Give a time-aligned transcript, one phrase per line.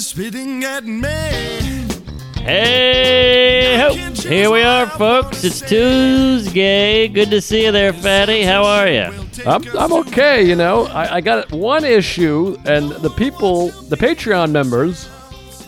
[0.00, 2.40] My radio is spitting at me.
[2.42, 3.92] Hey, ho.
[4.28, 5.44] here we are, folks.
[5.44, 7.06] It's Tuesday.
[7.08, 8.42] Good to see you there, Fatty.
[8.42, 9.10] How are you?
[9.44, 10.86] I'm, I'm okay, you know.
[10.86, 15.06] I, I got one issue, and the people, the Patreon members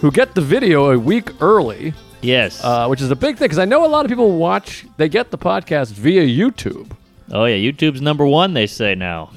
[0.00, 1.92] who get the video a week early,
[2.22, 2.64] Yes.
[2.64, 5.10] uh, which is a big thing because I know a lot of people watch, they
[5.10, 6.90] get the podcast via YouTube.
[7.32, 7.70] oh, yeah.
[7.70, 9.30] YouTube's number one, they say now.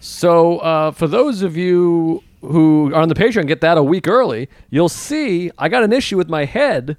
[0.00, 4.06] So uh, for those of you who are on the Patreon, get that a week
[4.06, 4.48] early.
[4.70, 6.96] You'll see I got an issue with my head.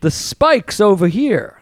[0.00, 1.60] The spikes over here.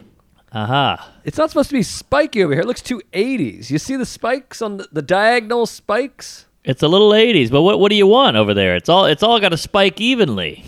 [0.51, 0.97] Uh-huh.
[1.25, 2.61] It's not supposed to be spiky over here.
[2.61, 3.69] It looks too 80s.
[3.69, 6.45] You see the spikes on the, the diagonal spikes?
[6.63, 8.75] It's a little 80s, but what, what do you want over there?
[8.75, 10.63] It's all it's all got to spike evenly,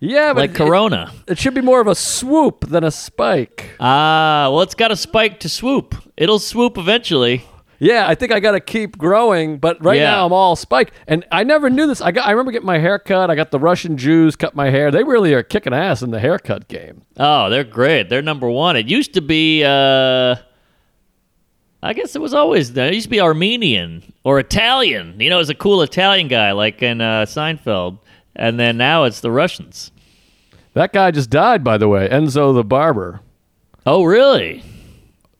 [0.00, 1.12] Yeah, but like it- Corona.
[1.26, 3.70] It, should be more of a swoop than a spike.
[3.80, 5.94] Ah, well, it's got a spike to swoop.
[6.16, 7.44] It'll swoop eventually.
[7.84, 10.12] Yeah, I think I got to keep growing, but right Yeah.
[10.12, 10.92] now I'm all spike.
[11.08, 12.00] And I never knew this.
[12.00, 13.28] I got I remember getting my hair cut.
[13.28, 14.92] I got the Russian Jews cut my hair.
[14.92, 17.02] They really are kicking ass in the haircut game.
[17.16, 18.08] Oh, they're great.
[18.08, 18.76] They're number one.
[18.76, 20.36] It used to be, uh,
[21.82, 22.86] I guess it was always there.
[22.86, 25.18] It used to be Armenian or Italian.
[25.18, 27.98] You know, it was a cool Italian guy like in uh, Seinfeld.
[28.36, 29.90] And then now it's the Russians.
[30.74, 32.08] That guy just died, by the way.
[32.08, 33.20] Enzo the barber.
[33.84, 34.62] Oh, really?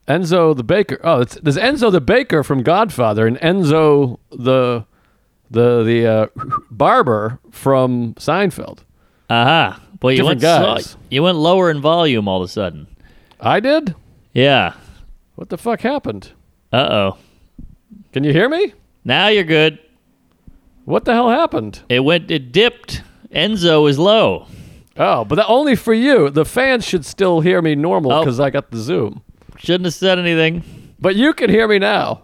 [0.08, 0.98] Enzo the baker.
[1.04, 4.84] Oh, it's, there's Enzo the baker from Godfather and Enzo the
[5.50, 6.26] the the uh,
[6.70, 8.80] barber from Seinfeld.
[9.30, 9.80] Aha.
[10.00, 10.96] Boy, you Different went, guys.
[11.10, 12.88] you went lower in volume all of a sudden.
[13.40, 13.94] I did.
[14.32, 14.74] Yeah.
[15.36, 16.32] What the fuck happened?
[16.72, 17.18] Uh oh.
[18.12, 18.74] Can you hear me?
[19.04, 19.78] Now you're good.
[20.84, 21.80] What the hell happened?
[21.88, 23.02] It went, it dipped.
[23.32, 24.46] Enzo is low.
[24.96, 26.28] Oh, but that only for you.
[26.28, 28.20] The fans should still hear me normal Oh.
[28.20, 29.22] because I got the Zoom.
[29.62, 30.64] Shouldn't have said anything.
[30.98, 32.22] But you can hear me now.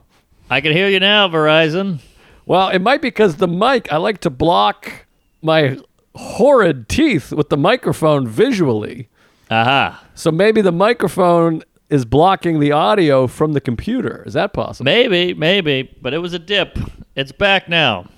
[0.50, 2.00] I can hear you now, Verizon.
[2.46, 3.92] Well, it might be because the mic.
[3.92, 5.06] I like to block
[5.40, 5.78] my
[6.16, 9.08] horrid teeth with the microphone visually.
[9.50, 10.04] Aha.
[10.14, 14.24] So maybe the microphone is blocking the audio from the computer.
[14.26, 14.84] Is that possible?
[14.84, 16.76] Maybe, maybe, but it was a dip.
[17.14, 18.08] It's back now.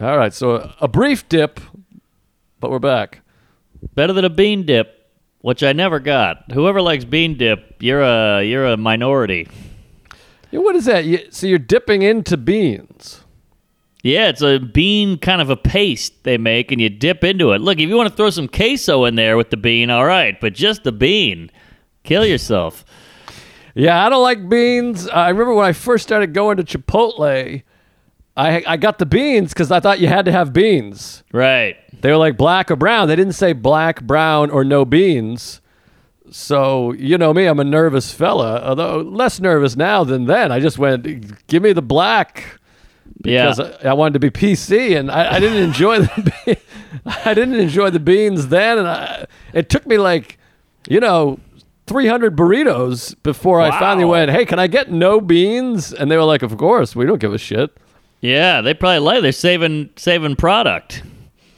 [0.00, 1.60] All right, so a brief dip,
[2.60, 3.20] but we're back.
[3.94, 5.03] Better than a bean dip,
[5.44, 6.52] which I never got.
[6.52, 9.46] Whoever likes bean dip, you're a you're a minority.
[10.50, 11.04] Yeah, what is that?
[11.04, 13.20] You, so you're dipping into beans.
[14.02, 17.60] Yeah, it's a bean kind of a paste they make, and you dip into it.
[17.60, 20.40] Look, if you want to throw some queso in there with the bean, all right,
[20.40, 21.50] but just the bean,
[22.04, 22.82] kill yourself.
[23.74, 25.08] Yeah, I don't like beans.
[25.08, 27.62] I remember when I first started going to Chipotle,
[28.34, 31.22] I I got the beans because I thought you had to have beans.
[31.32, 31.76] Right.
[32.04, 33.08] They were like black or brown.
[33.08, 35.62] They didn't say black, brown, or no beans.
[36.30, 38.60] So you know me, I'm a nervous fella.
[38.60, 40.52] Although less nervous now than then.
[40.52, 42.60] I just went, give me the black
[43.22, 43.74] because yeah.
[43.82, 46.56] I, I wanted to be PC, and I, I didn't enjoy the be-
[47.06, 50.38] I didn't enjoy the beans then, and I, it took me like
[50.86, 51.40] you know.
[51.86, 55.92] 300 burritos before I finally went, Hey, can I get no beans?
[55.92, 57.76] And they were like, Of course, we don't give a shit.
[58.22, 61.02] yeah, they probably like they're saving saving product.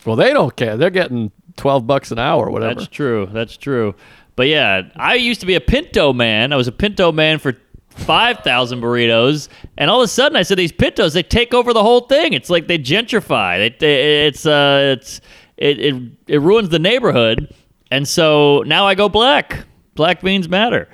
[0.07, 0.77] Well, they don't care.
[0.77, 2.75] They're getting 12 bucks an hour or whatever.
[2.75, 3.29] That's true.
[3.33, 3.95] That's true.
[4.37, 6.53] But yeah, I used to be a pinto man.
[6.53, 7.55] I was a pinto man for
[7.91, 9.49] 5,000 burritos.
[9.79, 12.35] And all of a sudden, I said, these pintos, they take over the whole thing.
[12.35, 13.59] It's like they gentrify.
[13.67, 15.21] It, it's, uh, it's,
[15.57, 17.55] it, it, it ruins the neighborhood.
[17.91, 19.65] And so now I go black.
[19.95, 20.89] Black beans matter.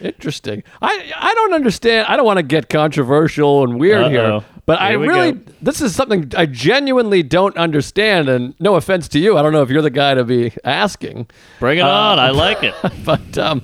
[0.00, 0.62] Interesting.
[0.82, 2.06] I I don't understand.
[2.08, 4.44] I don't want to get controversial and weird here, Uh-oh.
[4.66, 5.52] But I Here we really go.
[5.60, 8.28] this is something I genuinely don't understand.
[8.28, 11.28] And no offense to you, I don't know if you're the guy to be asking,
[11.60, 12.18] Bring it on.
[12.18, 12.74] I like it.
[13.04, 13.62] but um,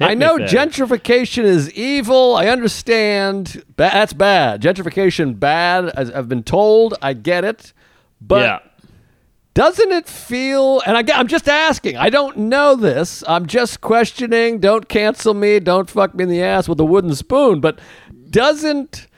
[0.00, 2.34] I know gentrification is evil.
[2.34, 3.62] I understand.
[3.76, 4.60] Ba- that's bad.
[4.60, 5.90] Gentrification bad.
[5.90, 7.72] As I've been told, I get it,
[8.20, 8.40] but.
[8.42, 8.58] yeah.
[9.54, 13.22] Doesn't it feel, and I, I'm just asking, I don't know this.
[13.28, 14.60] I'm just questioning.
[14.60, 15.60] Don't cancel me.
[15.60, 17.60] Don't fuck me in the ass with a wooden spoon.
[17.60, 17.78] But
[18.30, 19.08] doesn't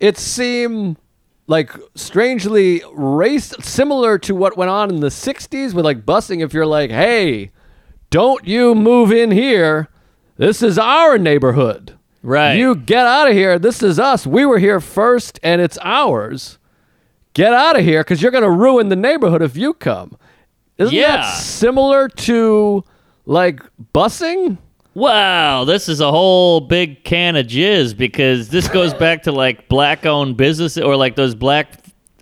[0.00, 0.96] it seem
[1.46, 6.52] like strangely race similar to what went on in the 60s with like busing if
[6.52, 7.50] you're like, hey,
[8.10, 9.88] don't you move in here.
[10.36, 11.98] This is our neighborhood.
[12.22, 12.54] Right.
[12.54, 13.58] You get out of here.
[13.58, 14.26] This is us.
[14.26, 16.58] We were here first and it's ours.
[17.34, 20.16] get out of here because you're going to ruin the neighborhood if you come.
[20.76, 21.18] Isn't Yeah.
[21.18, 22.84] that similar to
[23.26, 23.60] like
[23.94, 24.58] busing?
[24.98, 29.68] Wow, this is a whole big can of jizz because this goes back to like
[29.68, 31.72] black owned businesses or like those black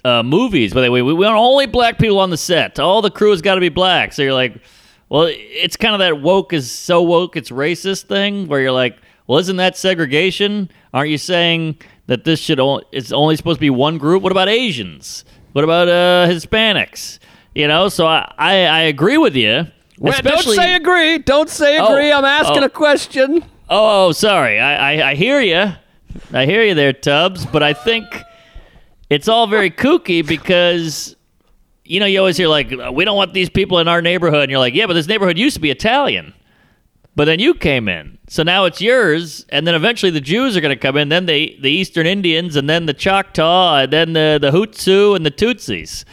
[0.04, 2.78] uh, movies where they we, we want only black people on the set.
[2.78, 4.12] All the crew has got to be black.
[4.12, 4.60] So you're like,
[5.08, 8.98] well, it's kind of that woke is so woke it's racist thing where you're like,
[9.26, 10.70] well, isn't that segregation?
[10.92, 11.78] Aren't you saying
[12.08, 14.22] that this should only it's only supposed to be one group?
[14.22, 15.24] What about Asians?
[15.52, 17.20] What about uh, Hispanics?
[17.54, 19.64] You know, so I, I, I agree with you.
[19.98, 21.18] Well, don't say agree.
[21.18, 22.12] Don't say Oh, agree.
[22.12, 22.66] I'm asking oh.
[22.66, 23.42] a question.
[23.68, 24.58] Oh, oh sorry.
[24.58, 25.72] I, I, I hear you.
[26.32, 27.46] I hear you there, Tubbs.
[27.46, 28.04] But I think
[29.08, 31.16] it's all very kooky because,
[31.84, 34.42] you know, you always hear, like, we don't want these people in our neighborhood.
[34.42, 36.34] And you're like, yeah, but this neighborhood used to be Italian.
[37.14, 38.18] But then you came in.
[38.28, 39.46] So now it's yours.
[39.48, 41.08] And then eventually the Jews are going to come in.
[41.08, 45.24] Then the, the Eastern Indians, and then the Choctaw, and then the, the Hootsu and
[45.24, 46.04] the Tutsis.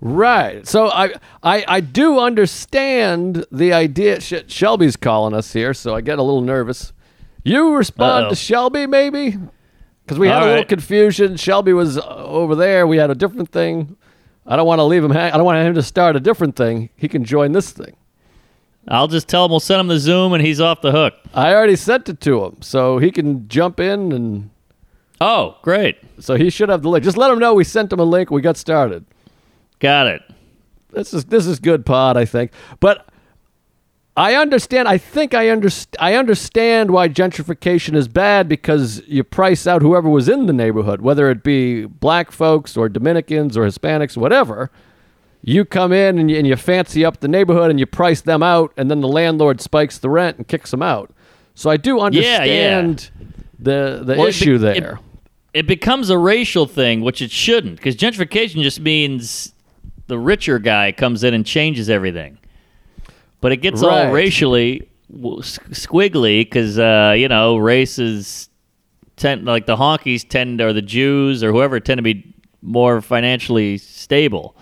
[0.00, 0.66] Right.
[0.66, 4.20] So I I, I do understand the idea.
[4.20, 6.92] Sh- Shelby's calling us here, so I get a little nervous.
[7.44, 8.30] You respond Uh-oh.
[8.30, 9.36] to Shelby, maybe?
[10.04, 10.68] Because we had All a little right.
[10.68, 11.36] confusion.
[11.36, 12.86] Shelby was uh, over there.
[12.86, 13.96] We had a different thing.
[14.46, 15.10] I don't want to leave him.
[15.10, 16.90] Hang- I don't want him to start a different thing.
[16.96, 17.96] He can join this thing.
[18.88, 21.14] I'll just tell him we'll send him the Zoom, and he's off the hook.
[21.34, 24.50] I already sent it to him, so he can jump in, and
[25.20, 25.96] Oh, great.
[26.20, 27.02] so he should have the link.
[27.04, 28.30] Just let him know we sent him a link.
[28.30, 29.04] We got started.
[29.78, 30.22] Got it.
[30.92, 32.50] this is this is good pod, I think.
[32.80, 33.08] But
[34.16, 34.88] I understand.
[34.88, 40.08] I think I underst- I understand why gentrification is bad because you price out whoever
[40.08, 44.70] was in the neighborhood, whether it be black folks or Dominicans or Hispanics, whatever.
[45.42, 48.42] You come in and you, and you fancy up the neighborhood and you price them
[48.42, 51.12] out, and then the landlord spikes the rent and kicks them out.
[51.54, 52.04] So I do yeah.
[52.06, 53.10] understand
[53.58, 54.98] the the Well, it be- issue it- there.
[55.52, 59.52] it becomes a racial thing, which it shouldn't, because gentrification just means
[60.06, 62.38] the richer guy comes in and changes everything.
[63.40, 64.06] But it gets Right.
[64.06, 68.48] all racially squiggly because uh, you know races
[69.16, 73.78] tend like the honkies tend or the Jews or whoever tend to be more financially
[73.78, 74.56] stable.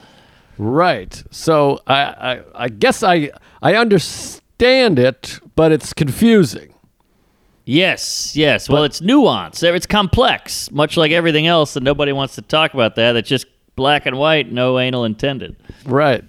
[0.59, 1.23] Right.
[1.31, 3.31] So I, I I guess I
[3.63, 6.71] I understand it, but it's confusing.
[7.67, 8.69] Yes, yes.
[8.69, 9.63] Well, it's nuance.
[9.63, 13.17] It's complex, much like everything else, and nobody wants to talk about that.
[13.17, 15.57] It's just black and white, no anal intended.
[15.85, 16.25] Right.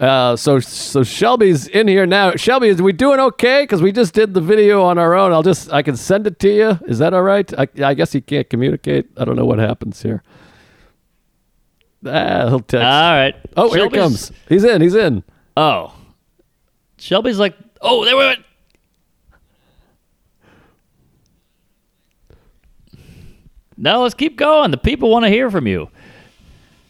[0.00, 2.34] Uh, so so Shelby's in here now.
[2.34, 3.62] Shelby, is we doing okay?
[3.62, 5.32] Because we just did the video on our own.
[5.32, 6.78] I'll just I can send it to you.
[6.86, 7.50] Is that all right?
[7.58, 9.06] I, I guess he can't communicate.
[9.16, 10.22] I don't know what happens here.
[12.06, 12.84] Ah, he'll text.
[12.84, 13.34] All right.
[13.56, 14.32] oh, here he comes.
[14.48, 14.82] He's in.
[14.82, 15.22] He's in.
[15.56, 15.94] Oh.
[16.98, 18.44] Shelby's like, oh, there we went.
[23.76, 24.70] No, let's keep going.
[24.70, 25.88] The people want to hear from you.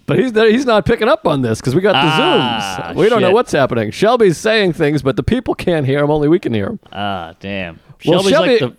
[0.07, 2.97] But he's he's not picking up on this because we got the Ah, zooms.
[2.97, 3.91] We don't know what's happening.
[3.91, 6.11] Shelby's saying things, but the people can't hear him.
[6.11, 6.81] Only we can hear him.
[6.93, 7.81] Ah, damn.
[8.05, 8.77] Well, Shelby's Shelby- like the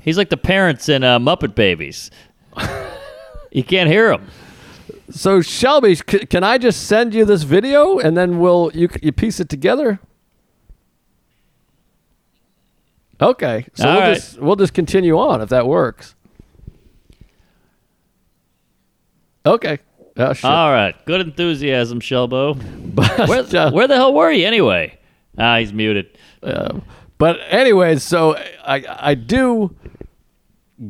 [0.00, 2.10] he's like the parents in uh, Muppet Babies.
[3.50, 4.26] you can't hear him.
[5.08, 9.12] So Shelby, c- can I just send you this video and then we'll you you
[9.12, 9.98] piece it together?
[13.18, 14.14] Okay, so All we'll right.
[14.14, 16.14] just we'll just continue on if that works.
[19.46, 19.78] Okay.
[20.18, 20.44] Oh shit.
[20.44, 20.94] All right.
[21.06, 22.56] Good enthusiasm, Shelbo.
[22.96, 24.98] But, Where, uh, where the hell were you anyway?
[25.36, 26.16] Ah, he's muted.
[26.42, 26.80] uh,
[27.18, 28.34] but anyways, so
[28.66, 29.74] I I do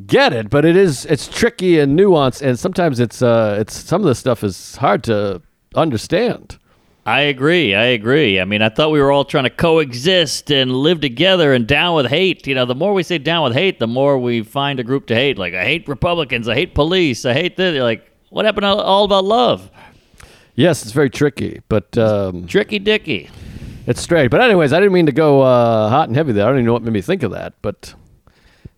[0.06, 4.02] get it, but it is it's tricky and nuanced, and sometimes it's uh it's some
[4.02, 5.42] of the stuff is hard to
[5.74, 6.58] understand.
[7.06, 7.72] I agree.
[7.74, 8.40] I agree.
[8.40, 11.94] I mean, I thought we were all trying to coexist and live together and down
[11.94, 12.46] with hate.
[12.48, 15.06] You know, the more we say down with hate, the more we find a group
[15.06, 15.38] to hate.
[15.38, 16.48] Like, I hate Republicans.
[16.48, 17.24] I hate police.
[17.24, 17.80] I hate this.
[17.80, 19.70] Like, what happened to all about love?
[20.54, 23.30] Yes, it's very tricky, but um, Tricky Dicky.
[23.86, 24.30] It's strange.
[24.30, 26.44] But anyways, I didn't mean to go uh, hot and heavy there.
[26.44, 27.54] I don't even know what made me think of that.
[27.62, 27.94] But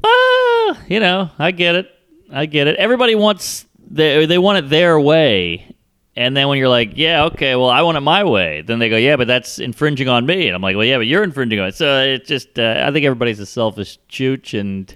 [0.04, 1.90] Ah, you know, I get it.
[2.30, 2.76] I get it.
[2.76, 5.74] Everybody wants they they want it their way.
[6.14, 8.88] And then when you're like, yeah, okay, well, I want it my way, then they
[8.88, 10.48] go, yeah, but that's infringing on me.
[10.48, 11.76] And I'm like, well, yeah, but you're infringing on it.
[11.76, 14.92] So it's just, uh, I think everybody's a selfish chooch, and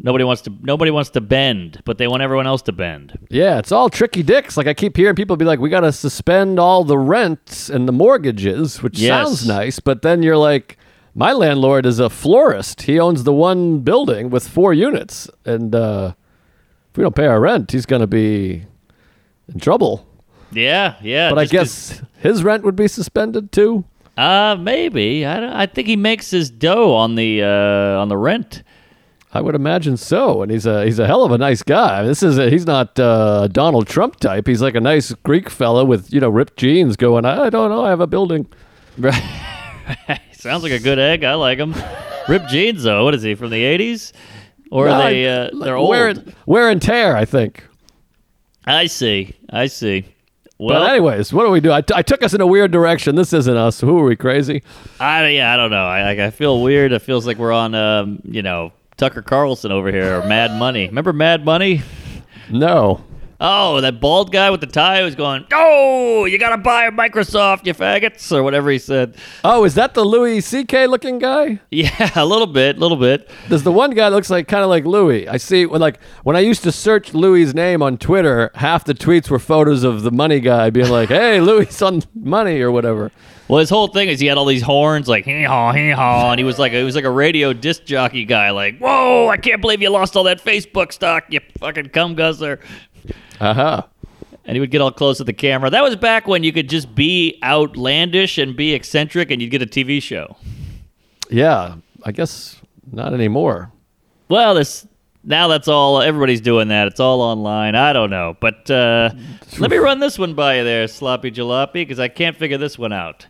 [0.00, 3.18] nobody wants to nobody wants to bend, but they want everyone else to bend.
[3.30, 4.56] yeah, it's all tricky dicks.
[4.56, 7.86] Like I keep hearing people be like, "We got to suspend all the rents and
[7.88, 9.08] the mortgages," which Yes.
[9.26, 9.80] sounds nice.
[9.80, 10.76] But then you're like,
[11.14, 12.82] "My landlord is a florist.
[12.82, 16.12] He owns the one building with four units, and uh,
[16.90, 18.64] if we don't pay our rent, he's going to be
[19.52, 20.06] in trouble."
[20.52, 21.28] Yeah, yeah.
[21.28, 23.84] But I guess his rent would be suspended too.
[24.16, 25.26] uh, maybe.
[25.26, 28.62] I don't, I think he makes his dough on the uh, on the rent.
[29.34, 32.02] I would imagine so, and he's a he's a hell of a nice guy.
[32.02, 34.46] This is a, he's not uh, a Donald Trump type.
[34.46, 37.84] He's like a nice Greek fella with you know ripped jeans, going, I don't know,
[37.84, 38.46] I have a building.
[39.00, 39.22] Right.
[40.32, 41.22] Sounds like a good egg.
[41.22, 41.72] I like him.
[42.28, 43.04] Ripped jeans, though.
[43.04, 44.12] What is he from the '80s?
[44.72, 45.88] Or are no, they uh, they're old.
[45.88, 46.14] Wear,
[46.46, 47.64] wear and tear, I think.
[48.66, 49.36] I see.
[49.50, 50.04] I see.
[50.58, 51.70] Well, But anyways, what do we do?
[51.72, 53.14] I, t- I took us in a weird direction.
[53.14, 53.80] This isn't us.
[53.80, 54.64] Who are we crazy?
[54.98, 55.86] I yeah, I don't know.
[55.86, 56.90] I like I feel weird.
[56.92, 60.88] It feels like we're on um, you know, Tucker Carlson over here or Mad Money.
[60.88, 61.82] Remember Mad Money?
[62.50, 63.04] No.
[63.40, 66.90] Oh, that bald guy with the tie was going, "Oh, you got to buy a
[66.90, 69.16] Microsoft, you faggots," or whatever he said.
[69.44, 70.88] Oh, is that the Louis C.K.
[70.88, 71.60] looking guy?
[71.70, 73.30] Yeah, a little bit, a little bit.
[73.48, 75.28] There's the one guy that looks like kind of like Louis.
[75.28, 78.94] I see when like when I used to search Louis's name on Twitter, half the
[78.94, 83.12] tweets were photos of the money guy being like, "Hey, Louis on money" or whatever.
[83.46, 86.32] Well, his whole thing is he had all these horns, like hee haw, hee haw,
[86.32, 89.36] and he was like he was like a radio disc jockey guy, like, "Whoa, I
[89.36, 92.58] can't believe you lost all that Facebook stock, you fucking cum guzzler."
[93.40, 93.82] Uh-huh.
[94.44, 95.68] And he would get all close to the camera.
[95.70, 99.62] That was back when you could just be outlandish and be eccentric, and you'd get
[99.62, 100.36] a TV show.
[101.30, 103.70] Yeah, I guess not anymore.
[104.28, 104.86] Well, this
[105.24, 106.00] now that's all.
[106.00, 106.86] Everybody's doing that.
[106.86, 107.74] It's all online.
[107.74, 109.10] I don't know, but uh,
[109.58, 112.78] let me run this one by you there, sloppy jalopy, because I can't figure this
[112.78, 113.26] one out.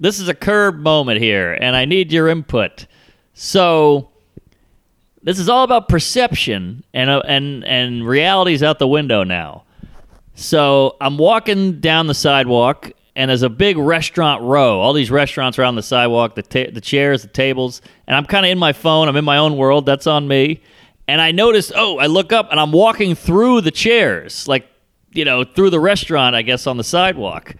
[0.00, 2.86] This is a curb moment here, and I need your input.
[3.32, 4.10] So,
[5.24, 9.64] this is all about perception, and uh, and and reality's out the window now.
[10.34, 14.80] So I'm walking down the sidewalk, and there's a big restaurant row.
[14.80, 18.44] All these restaurants around the sidewalk, the ta- the chairs, the tables, and I'm kind
[18.44, 19.08] of in my phone.
[19.08, 19.86] I'm in my own world.
[19.86, 20.62] That's on me.
[21.08, 24.68] And I notice, oh, I look up, and I'm walking through the chairs, like
[25.12, 27.54] you know, through the restaurant, I guess, on the sidewalk.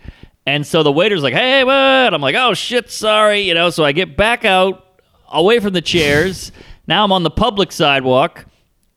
[0.44, 1.72] And so the waiter's like, "Hey, what?"
[2.12, 3.70] I'm like, "Oh shit, sorry," you know.
[3.70, 6.52] So I get back out, away from the chairs.
[6.86, 8.46] now I'm on the public sidewalk,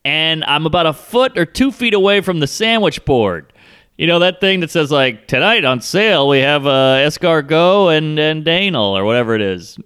[0.05, 3.53] and I'm about a foot or two feet away from the sandwich board.
[3.97, 8.19] You know that thing that says like tonight on sale we have uh, escargot and
[8.19, 9.77] and Danel or whatever it is.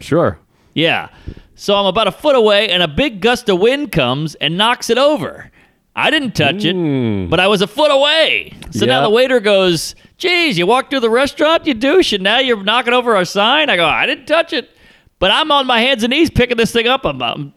[0.00, 0.38] Sure.
[0.74, 1.08] Yeah.
[1.56, 4.90] So I'm about a foot away, and a big gust of wind comes and knocks
[4.90, 5.50] it over.
[5.96, 8.52] I didn't touch it, but I was a foot away.
[8.72, 12.38] So now the waiter goes, Geez, you walked through the restaurant, you douche, and now
[12.38, 13.70] you're knocking over our sign?
[13.70, 14.75] I go, I didn't touch it.
[15.18, 17.04] But I'm on my hands and knees picking this thing up.
[17.06, 17.54] I'm, I'm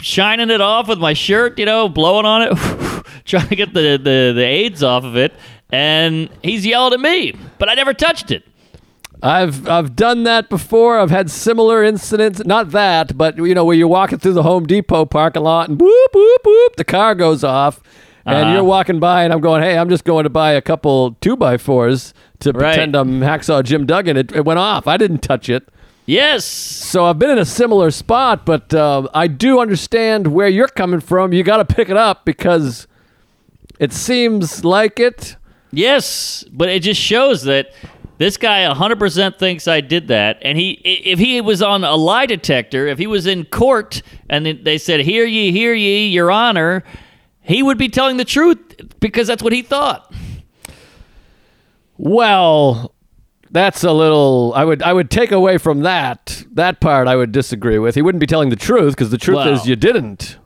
[0.00, 3.98] shining it off with my shirt, you know, blowing on it, trying to get the,
[4.02, 5.34] the, the AIDS off of it.
[5.70, 8.44] And he's yelling at me, but I never touched it.
[9.22, 10.98] I've I've done that before.
[11.00, 12.44] I've had similar incidents.
[12.44, 15.78] Not that, but you know, where you're walking through the Home Depot parking lot and
[15.78, 17.80] boop boop boop, the car goes off,
[18.26, 18.52] and Uh-huh.
[18.52, 21.34] you're walking by, and I'm going, "Hey, I'm just going to buy a couple two
[21.34, 22.74] by fours to Right.
[22.74, 24.86] pretend I'm hacksaw Jim Duggan." It, it went off.
[24.86, 25.66] I didn't touch it.
[26.06, 26.44] Yes.
[26.44, 31.00] So I've been in a similar spot, but um, I do understand where you're coming
[31.00, 31.32] from.
[31.32, 32.86] You got to pick it up because
[33.80, 35.36] it seems like it.
[35.72, 37.72] Yes, but it just shows that
[38.18, 40.38] this guy 100% thinks I did that.
[40.42, 44.46] And he, if he was on a lie detector, if he was in court and
[44.46, 46.82] they said, "Hear ye, hear ye, Your Honor,"
[47.42, 48.58] he would be telling the truth
[49.00, 50.12] because that's what he thought.
[51.98, 52.94] Well,
[53.50, 54.52] that's a little.
[54.54, 57.08] I would I would take away from that that part.
[57.08, 57.94] I would disagree with.
[57.94, 60.38] He wouldn't be telling the truth because the truth Well, is you didn't.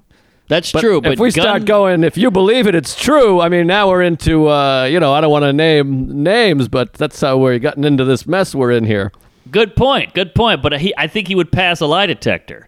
[0.49, 1.00] That's But true.
[1.00, 3.40] But if we gun- start going, if you believe it, it's true.
[3.40, 4.49] I mean, now we're into.
[4.49, 8.04] Uh, you know, I don't want to name names, but that's how we're gotten into
[8.04, 9.12] this mess we're in here.
[9.50, 10.61] good point, good point.
[10.61, 12.66] But he, I think he would pass a lie detector.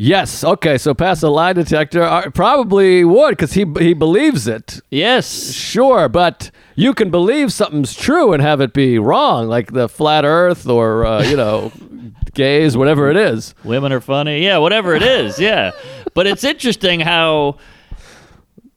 [0.00, 0.44] Yes.
[0.44, 0.78] Okay.
[0.78, 2.04] So pass a lie detector.
[2.04, 4.80] Uh, probably would because he he believes it.
[4.90, 5.52] Yes.
[5.52, 10.24] Sure, but you can believe something's true and have it be wrong, like the flat
[10.24, 11.72] Earth or uh, you know,
[12.34, 13.56] gays, whatever it is.
[13.64, 14.44] Women are funny.
[14.44, 15.40] Yeah, whatever it is.
[15.40, 15.72] Yeah.
[16.14, 17.58] But it's interesting how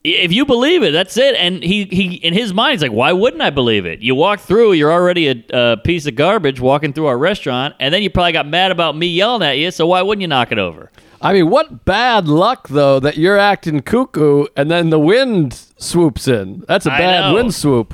[0.03, 1.35] if you believe it, that's it.
[1.35, 3.99] And he, he in his mind, he's like, why wouldn't I believe it?
[4.01, 7.93] You walk through, you're already a, a piece of garbage walking through our restaurant, and
[7.93, 10.51] then you probably got mad about me yelling at you, so why wouldn't you knock
[10.51, 10.91] it over?
[11.21, 16.27] I mean, what bad luck though that you're acting cuckoo and then the wind swoops
[16.27, 16.63] in.
[16.67, 17.93] That's a bad wind swoop.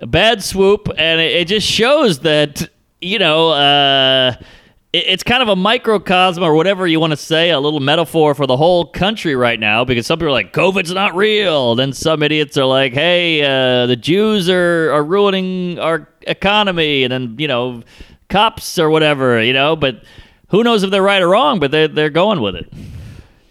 [0.00, 2.68] a bad swoop, and it, it just shows that
[3.00, 4.34] you know uh,
[4.92, 8.34] it, it's kind of a microcosm or whatever you want to say, a little metaphor
[8.34, 9.84] for the whole country right now.
[9.84, 13.86] Because some people are like, "COVID's not real," then some idiots are like, "Hey, uh,
[13.86, 17.82] the Jews are are ruining our economy," and then you know,
[18.28, 20.02] cops or whatever, you know, but.
[20.52, 22.72] Who knows if they're right or wrong, but they're, they're going with it.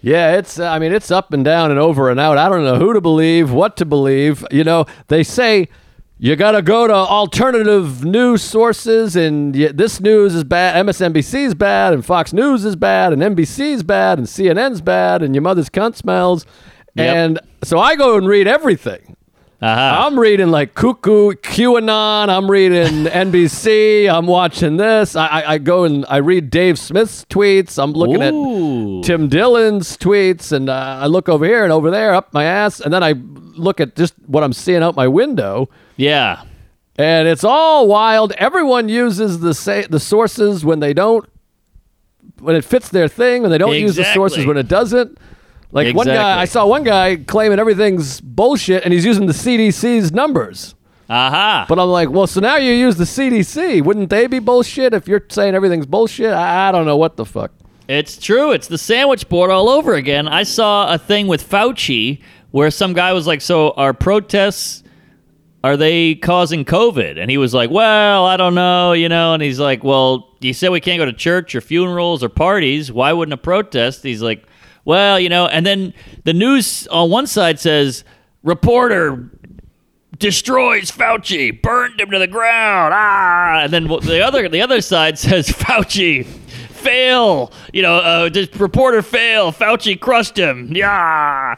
[0.00, 2.38] Yeah, it's uh, I mean, it's up and down and over and out.
[2.38, 4.44] I don't know who to believe, what to believe.
[4.50, 5.68] You know, they say
[6.18, 10.86] you got to go to alternative news sources, and y- this news is bad.
[10.86, 15.22] MSNBC is bad, and Fox News is bad, and NBC is bad, and CNN's bad,
[15.22, 16.46] and your mother's cunt smells.
[16.94, 17.16] Yep.
[17.16, 19.16] And so I go and read everything.
[19.62, 20.06] Aha.
[20.06, 22.28] I'm reading like Cuckoo, QAnon.
[22.28, 24.12] I'm reading NBC.
[24.12, 25.14] I'm watching this.
[25.14, 27.80] I, I, I go and I read Dave Smith's tweets.
[27.80, 28.98] I'm looking Ooh.
[28.98, 32.42] at Tim Dillon's tweets, and uh, I look over here and over there, up my
[32.42, 36.42] ass, and then I look at just what I'm seeing out my window, Yeah.
[36.96, 38.32] and it's all wild.
[38.38, 41.24] Everyone uses the sa- the sources when they don't,
[42.40, 45.18] when it fits their thing, when they don't use the sources when it doesn't.
[45.72, 50.12] Like one guy, I saw one guy claiming everything's bullshit, and he's using the CDC's
[50.12, 50.74] numbers.
[51.08, 51.66] Aha.
[51.68, 53.82] But I'm like, well, so now you use the CDC.
[53.82, 56.32] Wouldn't they be bullshit if you're saying everything's bullshit?
[56.32, 57.52] I, I don't know what the fuck.
[57.88, 58.52] It's true.
[58.52, 60.28] It's the sandwich board all over again.
[60.28, 64.82] I saw a thing with Fauci where some guy was like, "So our protests
[65.64, 69.42] are they causing COVID?" And he was like, "Well, I don't know, you know." And
[69.42, 72.92] he's like, "Well, you said we can't go to church or funerals or parties.
[72.92, 74.46] Why wouldn't a protest?" He's like,
[74.84, 78.04] "Well, you know." And then the news on one side says,
[78.42, 79.30] "Reporter
[80.18, 82.94] destroys Fauci, burned him to the ground.
[82.94, 86.24] Ah, and then the other the other side says Fauci
[86.82, 87.52] fail.
[87.72, 89.52] You know, uh, reporter fail.
[89.52, 90.74] Fauci crushed him.
[90.74, 91.56] Yeah.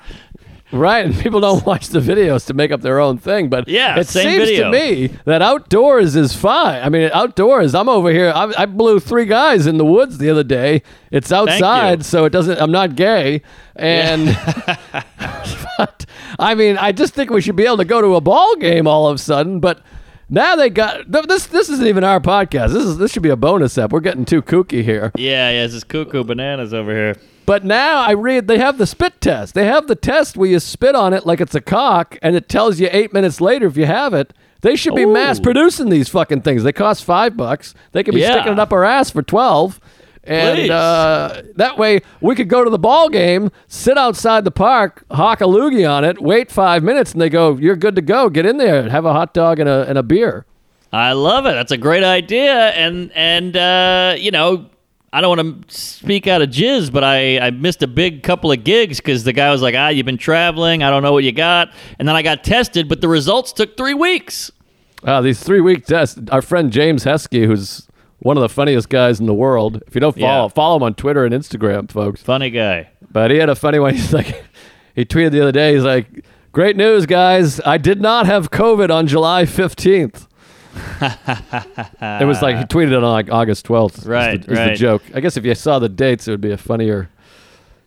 [0.75, 3.49] Right, and people don't watch the videos to make up their own thing.
[3.49, 4.65] But Yeah, it seems video.
[4.65, 6.83] to me that outdoors is fine.
[6.83, 8.33] I mean, outdoors, I'm over here.
[8.35, 10.83] I, I blew three guys in the woods the other day.
[11.13, 12.61] It's outside, so it doesn't.
[12.61, 13.43] I'm not gay,
[13.77, 14.27] and
[15.79, 16.07] but
[16.39, 18.87] I mean, I just think we should be able to go to a ball game
[18.89, 19.61] all of a sudden.
[19.61, 19.81] But
[20.29, 21.47] now they got this.
[21.47, 22.73] This isn't even our podcast.
[22.73, 23.93] This is this should be a bonus app.
[23.93, 25.13] We're getting too kooky here.
[25.17, 27.15] Yeah, yeah, this is cuckoo bananas over here.
[27.47, 29.55] But now I read they have the spit test.
[29.55, 32.49] They have the test where you spit on it like it's a cock, and it
[32.49, 34.33] tells you eight minutes later if you have it.
[34.63, 35.13] They should be Ooh.
[35.13, 36.63] mass producing these fucking things.
[36.63, 37.75] They cost five bucks.
[37.93, 38.33] They could be Yeah.
[38.33, 39.79] sticking it up our ass for twelve.
[40.27, 45.05] And uh, that way we could go to the ball game, sit outside the park,
[45.11, 48.31] hawk a loogie on it, wait five minutes, and they go, "You're good to go.
[48.31, 50.47] Get in there, and have a hot dog and a and a beer."
[50.95, 51.53] I love it.
[51.53, 52.71] That's a great idea.
[52.71, 54.65] And and uh, you know,
[55.15, 58.51] I don't want to speak out of jizz, but I, I missed a big couple
[58.51, 60.83] of gigs because the guy was like, ah, you've been traveling.
[60.83, 61.73] I don't know what you got.
[61.99, 64.51] And then I got tested, but the results took three weeks.
[65.05, 66.19] Uh, these three week tests.
[66.33, 67.87] Our friend James Heskey, who's
[68.19, 69.83] one of the funniest guys in the world.
[69.87, 70.49] If you don't follow, Yeah.
[70.49, 72.23] follow him on Twitter and Instagram, folks.
[72.23, 72.89] Funny guy.
[73.13, 73.95] But he had a funny one.
[73.97, 74.43] He's like,
[74.97, 75.75] he tweeted the other day.
[75.75, 77.61] He's like, "Great news, guys!
[77.65, 80.27] I did not have COVID on July fifteenth.
[82.21, 84.07] it was like he tweeted it on like August twelfth.
[84.07, 84.69] Right, is the, is right.
[84.71, 85.03] the joke.
[85.15, 87.11] I guess if you saw the dates, it would be a funnier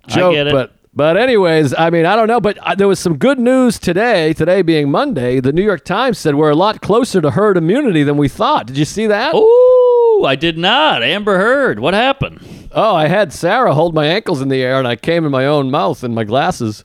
[0.08, 0.34] joke.
[0.34, 0.54] get it.
[0.54, 2.42] But but anyways, I mean, I don't know.
[2.42, 4.34] But uh, there was some good news today.
[4.34, 8.02] Today being Monday, the New York Times said we're a lot closer to herd immunity
[8.02, 8.66] than we thought.
[8.66, 9.36] Did you see that?
[9.36, 11.04] Ooh, I did not.
[11.04, 11.80] Amber Heard.
[11.80, 12.70] What happened?
[12.72, 15.46] Oh, I had Sarah hold my ankles in the air, and I came in my
[15.46, 16.84] own mouth and my glasses.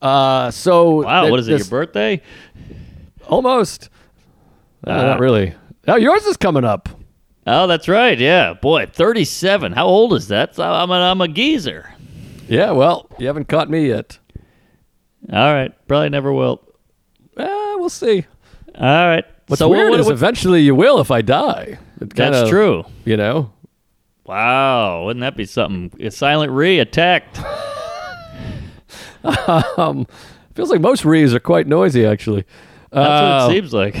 [0.00, 1.58] Uh, so Wow, th- what is it?
[1.58, 2.22] Your birthday?
[3.28, 3.90] Almost.
[4.86, 5.54] Uh, not really.
[5.88, 6.88] Oh, yours is coming up.
[7.46, 8.18] Oh, that's right.
[8.18, 9.72] Yeah, boy, thirty-seven.
[9.72, 10.58] How old is that?
[10.58, 11.92] I'm a, I'm a geezer.
[12.48, 14.18] Yeah, well, you haven't caught me yet.
[15.32, 16.60] All right, probably never will.
[17.36, 18.24] Eh, we'll see.
[18.74, 19.24] All right.
[19.46, 21.78] What's so weird what, is what, eventually you will if I die.
[22.00, 22.84] It that's kinda- true.
[23.04, 23.52] You know?
[24.24, 25.92] Wow, wouldn't that be something?
[26.04, 27.40] A silent re attacked.
[29.76, 30.06] Um,
[30.54, 32.44] feels like most rees are quite noisy, actually.
[32.90, 33.94] That's Uh, what it seems like.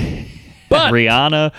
[0.70, 1.52] But- Rihanna.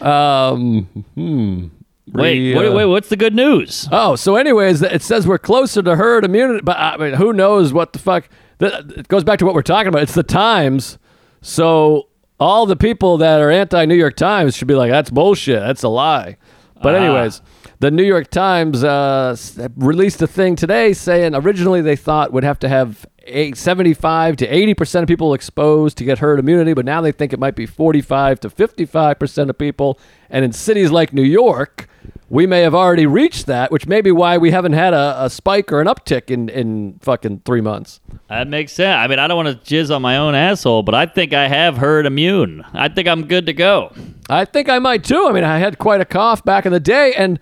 [0.00, 1.66] Um, hmm.
[2.10, 2.84] Wait, wait, uh, wait.
[2.86, 3.86] What's the good news?
[3.92, 7.72] Oh, so anyways, it says we're closer to herd immunity, but I mean, who knows
[7.74, 8.28] what the fuck?
[8.60, 10.02] It goes back to what we're talking about.
[10.02, 10.98] It's the Times,
[11.42, 12.08] so
[12.40, 15.60] all the people that are anti-New York Times should be like, "That's bullshit.
[15.60, 16.38] That's a lie."
[16.82, 16.98] But Ah.
[16.98, 17.42] anyways,
[17.80, 19.36] the New York Times uh,
[19.76, 24.46] released a thing today saying originally they thought would have to have eight, 75 to
[24.46, 27.54] 80 percent of people exposed to get herd immunity, but now they think it might
[27.54, 29.98] be 45 to 55 percent of people.
[30.30, 31.88] And in cities like New York,
[32.30, 35.30] we may have already reached that, which may be why we haven't had a, a
[35.30, 38.00] spike or an uptick in, in fucking three months.
[38.28, 38.96] That makes sense.
[38.96, 41.48] I mean, I don't want to jizz on my own asshole, but I think I
[41.48, 42.64] have herd immune.
[42.74, 43.92] I think I'm good to go.
[44.28, 45.26] I think I might too.
[45.26, 47.40] I mean, I had quite a cough back in the day, and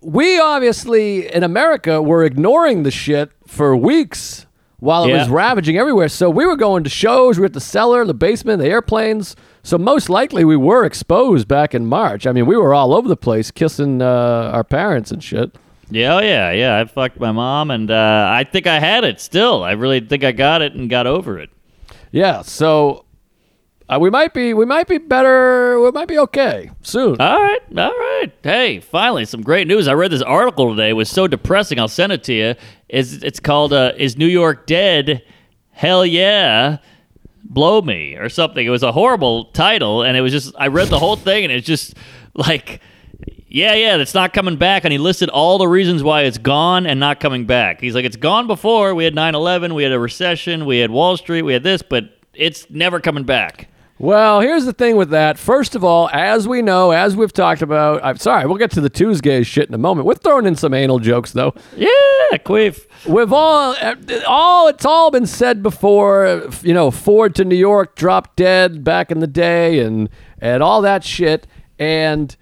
[0.00, 4.46] we obviously in America were ignoring the shit for weeks
[4.82, 5.18] while it Yeah.
[5.20, 6.08] was ravaging everywhere.
[6.08, 9.36] So we were going to shows, we were at the cellar, the basement, the airplanes.
[9.62, 12.26] So most likely we were exposed back in March.
[12.26, 15.54] I mean, we were all over the place kissing uh, our parents and shit.
[15.88, 16.80] Yeah, oh yeah, yeah.
[16.80, 19.62] I fucked my mom, and uh, I think I had it still.
[19.62, 21.50] I really think I got it and got over it.
[22.10, 22.42] Yeah.
[22.42, 23.04] So
[23.92, 25.80] uh, we might be we might be better.
[25.80, 27.20] We might be okay soon.
[27.20, 28.32] All right, all right.
[28.42, 29.86] Hey, finally, some great news.
[29.86, 30.90] I read this article today.
[30.90, 31.78] It was so depressing.
[31.78, 32.54] I'll send it to you.
[32.88, 35.22] Is it's called uh, "Is New York Dead?"
[35.72, 36.78] Hell yeah,
[37.44, 38.66] blow me or something.
[38.66, 41.52] It was a horrible title, and it was just I read the whole thing, and
[41.52, 41.94] it's just
[42.34, 42.80] like.
[43.54, 44.84] Yeah, yeah, it's not coming back.
[44.84, 47.82] And he listed all the reasons why it's gone and not coming back.
[47.82, 48.94] He's like, it's gone before.
[48.94, 51.82] We had 9 11, we had a recession, we had Wall Street, we had this,
[51.82, 53.68] but it's never coming back.
[53.98, 55.38] Well, here's the thing with that.
[55.38, 58.80] First of all, as we know, as we've talked about, I'm sorry, we'll get to
[58.80, 60.06] the Tuesday shit in a moment.
[60.06, 61.54] We're throwing in some anal jokes though.
[61.76, 61.88] Yeah,
[62.32, 62.86] queef.
[63.06, 66.48] We've all, eh, all, it's all been said before.
[66.62, 70.08] You know, Ford to New York dropped dead back in the day, and
[70.40, 71.46] and all that shit.
[71.78, 72.36] And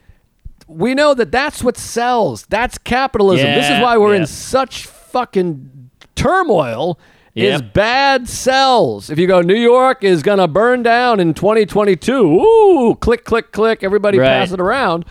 [0.66, 2.46] we know that that's what sells.
[2.46, 3.46] That's capitalism.
[3.46, 4.22] this is why we're yeah.
[4.22, 6.98] in such fucking turmoil.
[7.34, 9.08] Is bad sells.
[9.10, 12.12] If you go, New York is gonna burn down in 2022.
[12.12, 13.82] Ooh, click, click, click.
[13.82, 14.26] Everybody Right.
[14.26, 15.04] pass it around.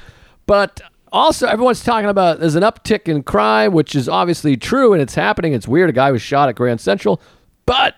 [0.46, 5.02] But also, everyone's talking about there's an uptick in crime, which is obviously true and
[5.02, 5.54] it's happening.
[5.54, 5.90] It's weird.
[5.90, 7.22] A guy was shot at Grand Central,
[7.66, 7.96] but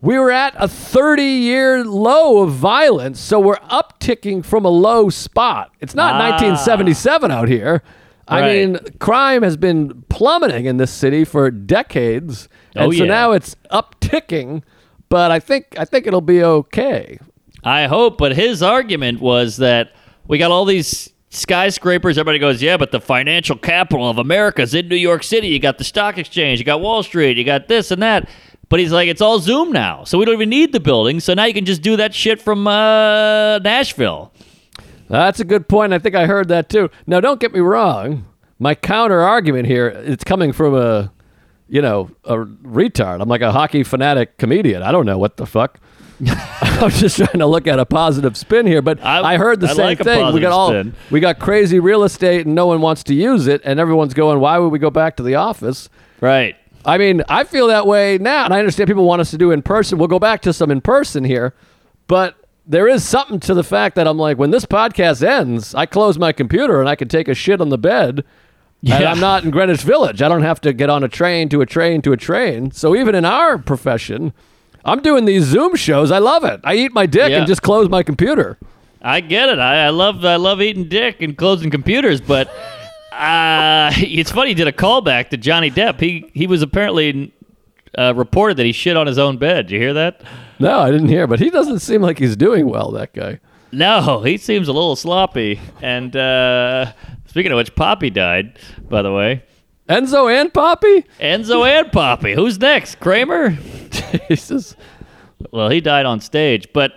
[0.00, 5.10] we were at a 30 year low of violence, so we're upticking from a low
[5.10, 5.70] spot.
[5.80, 6.18] It's not Ah.
[6.18, 7.82] 1977 out here.
[8.30, 8.52] I Right.
[8.68, 13.08] mean, crime has been plummeting in this city for decades, and Oh, so yeah.
[13.10, 14.62] now it's upticking.
[15.08, 17.18] But I think I think it'll be okay.
[17.64, 19.92] I hope, but his argument was that
[20.28, 22.16] we got all these skyscrapers.
[22.18, 25.48] Everybody goes, yeah, but the financial capital of America is in New York City.
[25.48, 28.28] You got the stock exchange, you got Wall Street, you got this and that.
[28.68, 31.18] But he's like, it's all Zoom now, so we don't even need the building.
[31.18, 34.32] So now you can just do that shit from uh, Nashville.
[35.10, 35.92] That's a good point.
[35.92, 36.88] I think I heard that too.
[37.06, 38.24] Now, don't get me wrong.
[38.58, 41.12] My counter argument here, it's coming from a,
[41.68, 43.20] you know, a retard.
[43.20, 44.82] I'm like a hockey fanatic comedian.
[44.82, 45.80] I don't know what the fuck.
[46.26, 49.68] I'm just trying to look at a positive spin here, but I, I- heard the
[49.68, 50.32] I same like thing.
[50.34, 50.94] We got all spin.
[51.10, 54.38] we got crazy real estate and no one wants to use it, and everyone's going,
[54.38, 55.88] "Why would we go back to the office?"
[56.20, 56.56] Right.
[56.84, 59.50] I mean, I feel that way now, and I understand people want us to do
[59.50, 59.98] in person.
[59.98, 61.54] We'll go back to some in person here,
[62.06, 65.86] but there is something to the fact that I'm like, when this podcast ends, I
[65.86, 68.24] close my computer and I can take a shit on the bed.
[68.82, 70.22] And I'm not in Greenwich Village.
[70.22, 72.70] I don't have to get on a train to a train to a train.
[72.70, 74.32] So even in our profession,
[74.86, 76.10] I'm doing these Zoom shows.
[76.10, 76.60] I love it.
[76.64, 77.38] I eat my dick Yeah.
[77.38, 78.56] and just close my computer.
[79.02, 79.58] I get it.
[79.58, 82.48] I, I love I love eating dick and closing computers, but
[83.12, 84.50] uh, it's funny.
[84.50, 86.00] You did a callback to Johnny Depp.
[86.00, 87.32] He he was apparently
[87.98, 89.66] uh, reported that he shit on his own bed.
[89.66, 90.22] Did you hear that?
[90.60, 93.40] No, I didn't hear, but he doesn't seem like he's doing well, that guy.
[93.72, 95.58] No, he seems a little sloppy.
[95.80, 96.92] And uh,
[97.26, 98.58] speaking of which, Poppy died.
[98.88, 99.44] By the way,
[99.88, 101.06] Enzo and Poppy?
[101.18, 102.34] Enzo and Poppy.
[102.34, 103.00] Who's next?
[103.00, 103.50] Kramer.
[104.28, 104.76] Jesus.
[105.50, 106.92] Well, he died on stage, but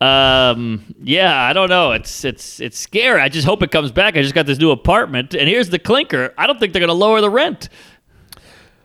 [0.00, 1.92] um, yeah, I don't know.
[1.92, 3.20] It's it's it's scary.
[3.20, 4.16] I just hope it comes back.
[4.16, 6.32] I just got this new apartment, and here's the clinker.
[6.38, 7.68] I don't think they're going to lower the rent.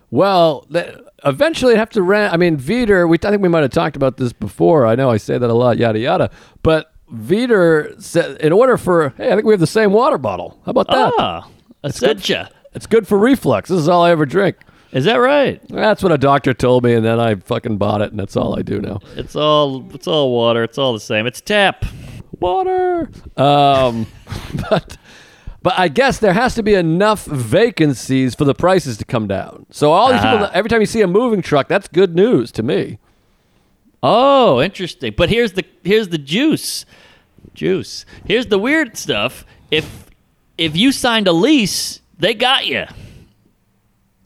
[0.10, 2.34] Well, th- eventually, i have to rent.
[2.34, 3.08] I mean, Veter.
[3.08, 4.86] We I think we might have talked about this before.
[4.86, 6.30] I know I say that a lot, yada yada.
[6.62, 10.60] But Veter said, in order for hey, I think we have the same water bottle.
[10.66, 11.14] How about that?
[11.18, 11.48] Ah,
[11.84, 12.50] Essentia.
[12.74, 13.70] It's good for reflux.
[13.70, 14.58] This is all I ever drink.
[14.94, 15.60] Is that right?
[15.70, 18.58] That's what a doctor told me, and then I fucking bought it, and that's all
[18.58, 19.00] I do now.
[19.16, 20.64] It's all it's all water.
[20.64, 21.26] It's all the same.
[21.26, 21.86] It's tap.
[22.40, 23.10] Water.
[23.38, 24.06] Um,
[24.70, 24.98] but
[25.64, 29.66] but I guess there has to be enough vacancies for the prices to come down.
[29.72, 30.52] So all these people, Uh-huh.
[30.54, 33.00] every time you see a moving truck, that's good news to me.
[34.04, 35.14] Oh, interesting.
[35.16, 36.86] But here's the here's the juice.
[37.54, 38.06] Juice.
[38.26, 39.46] Here's the weird stuff.
[39.72, 40.10] If
[40.58, 42.86] if you signed a lease, they got you.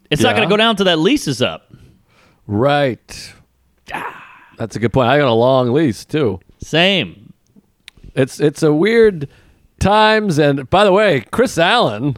[0.09, 1.71] It's not going to go down till that lease is up.
[2.47, 3.33] Right.
[4.57, 5.09] That's a good point.
[5.09, 6.39] I got a long lease too.
[6.63, 7.33] Same.
[8.15, 9.29] It's it's a weird
[9.79, 10.37] times.
[10.37, 12.17] And by the way, Chris Allen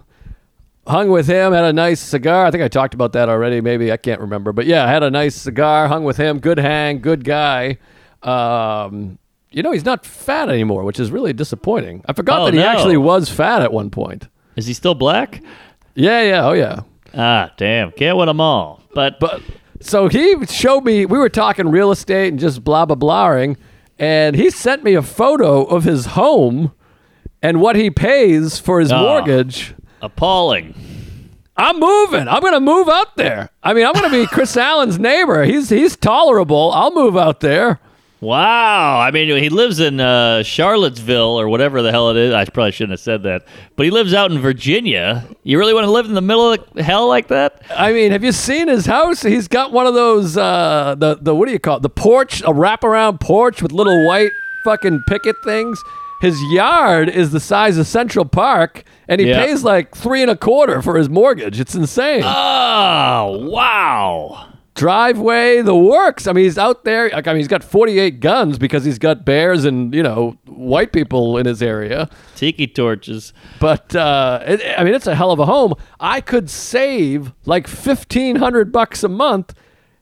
[0.88, 2.46] hung with him, had a nice cigar.
[2.46, 3.62] I think I talked about that already.
[3.62, 5.88] Maybe I can't remember, but yeah, had a nice cigar.
[5.88, 6.40] Hung with him.
[6.40, 7.00] Good hang.
[7.00, 7.78] Good guy.
[8.24, 9.18] Um,
[9.52, 12.04] you know, he's not fat anymore, which is really disappointing.
[12.08, 12.68] I forgot Oh, that he no.
[12.68, 14.28] actually was fat at one point.
[14.56, 15.42] Is he still black?
[15.96, 16.82] Yeah, yeah, oh yeah.
[17.16, 17.92] Ah, damn.
[17.92, 18.84] Can't win them all.
[18.94, 19.42] But But
[19.80, 21.06] so he showed me.
[21.06, 23.58] We were talking real estate and just blah blah blahing,
[23.98, 26.72] and he sent me a photo of his home
[27.42, 29.00] and what he pays for his Oh.
[29.02, 29.74] mortgage.
[30.02, 30.74] appalling.
[31.58, 32.28] I'm moving.
[32.30, 33.50] I'm gonna move out there.
[33.62, 35.44] I mean, I'm gonna be Chris Allen's neighbor.
[35.44, 36.72] He's he's tolerable.
[36.74, 37.80] I'll move out there.
[38.22, 39.00] Wow.
[39.00, 42.34] I mean, he lives in uh, Charlottesville or whatever the hell it is.
[42.34, 43.46] I probably shouldn't have said that.
[43.78, 45.26] But he lives out in Virginia.
[45.44, 47.62] You really want to live in the middle of the hell like that?
[47.74, 49.22] I mean, have you seen his house?
[49.22, 51.82] He's got one of those uh the the what do you call it?
[51.82, 54.32] The porch, a wraparound porch with little white
[54.66, 55.82] fucking picket things.
[56.22, 59.46] His yard is the size of Central Park, and he Yeah.
[59.46, 61.60] pays like three and a quarter for his mortgage.
[61.60, 62.24] It's insane.
[62.26, 64.46] Oh, wow.
[64.76, 66.26] Driveway, the works.
[66.26, 67.10] I mean, he's out there.
[67.10, 70.94] Like, I mean, he's got 48 guns because he's got bears and you know white
[70.94, 72.10] people in his area.
[72.36, 73.34] Tiki torches.
[73.60, 75.74] But uh, it, I mean, it's a hell of a home.
[76.00, 79.54] I could save like 1,500 bucks a month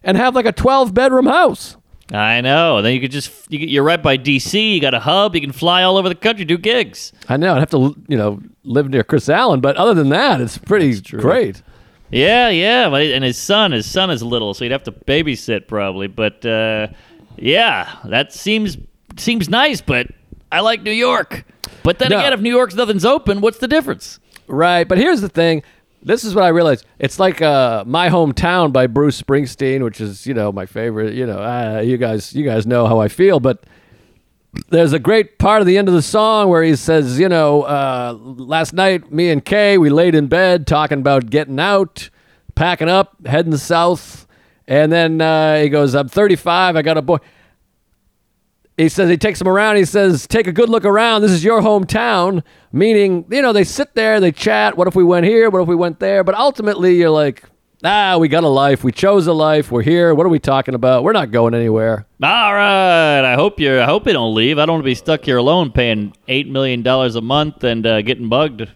[0.04, 1.78] and have like a 12 bedroom house.
[2.12, 2.82] I know.
[2.82, 4.74] Then you could just, you, you're right by DC.
[4.76, 5.36] You got a hub.
[5.36, 7.12] You can fly all over the country, do gigs.
[7.28, 10.40] I know I'd have to, you know, live near Chris Allen, but other than that,
[10.40, 11.62] it's pretty great.
[12.10, 12.90] Yeah, yeah.
[12.90, 16.08] but- And his son, his son is little, so you'd have to babysit probably.
[16.08, 16.88] But uh,
[17.38, 18.78] yeah, that seems
[19.18, 19.82] seems nice.
[19.82, 20.08] But
[20.52, 21.44] I like New York.
[21.84, 22.20] But then No.
[22.20, 24.20] again, if New York's nothing's open, what's the difference?
[24.48, 25.62] Right, but here's the thing.
[26.02, 26.86] This is what I realized.
[27.00, 31.14] It's like uh, "My Hometown" by Bruce Springsteen, which is you know my favorite.
[31.14, 33.64] You know, uh, you guys, you guys know how I feel, but
[34.70, 37.64] there's a great part of the end of the song where he says, you know,
[37.64, 42.10] uh, last night me and Kay we laid in bed talking about getting out,
[42.56, 44.28] packing up, heading south,
[44.68, 47.18] and then uh, he goes, "I'm 35, I got a boy."
[48.78, 49.76] He says he takes them around.
[49.76, 51.22] He says, "Take a good look around.
[51.22, 54.78] This is your hometown." Meaning, you know, they sit there, they chat.
[54.78, 55.50] What if we went here?
[55.50, 56.24] What if we went there?
[56.24, 57.44] But ultimately, you're like,
[57.84, 58.84] "Ah, we got a life.
[58.84, 59.72] We chose a life.
[59.72, 60.14] We're here.
[60.14, 61.04] What are we talking about?
[61.04, 63.22] We're not going anywhere." All right.
[63.26, 63.82] I hope you're.
[63.82, 64.60] I hope you don't leave.
[64.60, 67.86] I don't want to be stuck here alone, paying eight million dollars a month and
[67.86, 68.68] uh, getting bugged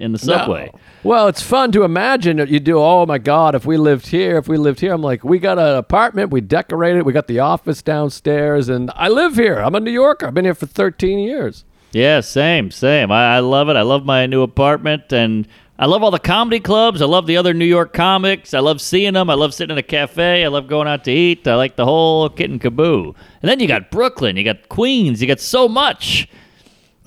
[0.00, 0.70] in the subway.
[0.72, 0.80] No.
[1.04, 2.78] Well, it's fun to imagine that you do.
[2.78, 5.58] Oh my God, if we lived here, if we lived here, I'm like, we got
[5.58, 9.58] an apartment, we decorated, we got the office downstairs, and I live here.
[9.58, 10.26] I'm a New Yorker.
[10.26, 11.64] I've been here for 13 years.
[11.92, 13.10] Yeah, same, same.
[13.10, 13.76] I, I love it.
[13.76, 17.00] I love my new apartment, and I love all the comedy clubs.
[17.00, 18.52] I love the other New York comics.
[18.52, 19.30] I love seeing them.
[19.30, 20.44] I love sitting in a cafe.
[20.44, 21.46] I love going out to eat.
[21.46, 23.14] I like the whole kit and caboodle.
[23.40, 26.28] And then you got Brooklyn, you got Queens, you got so much.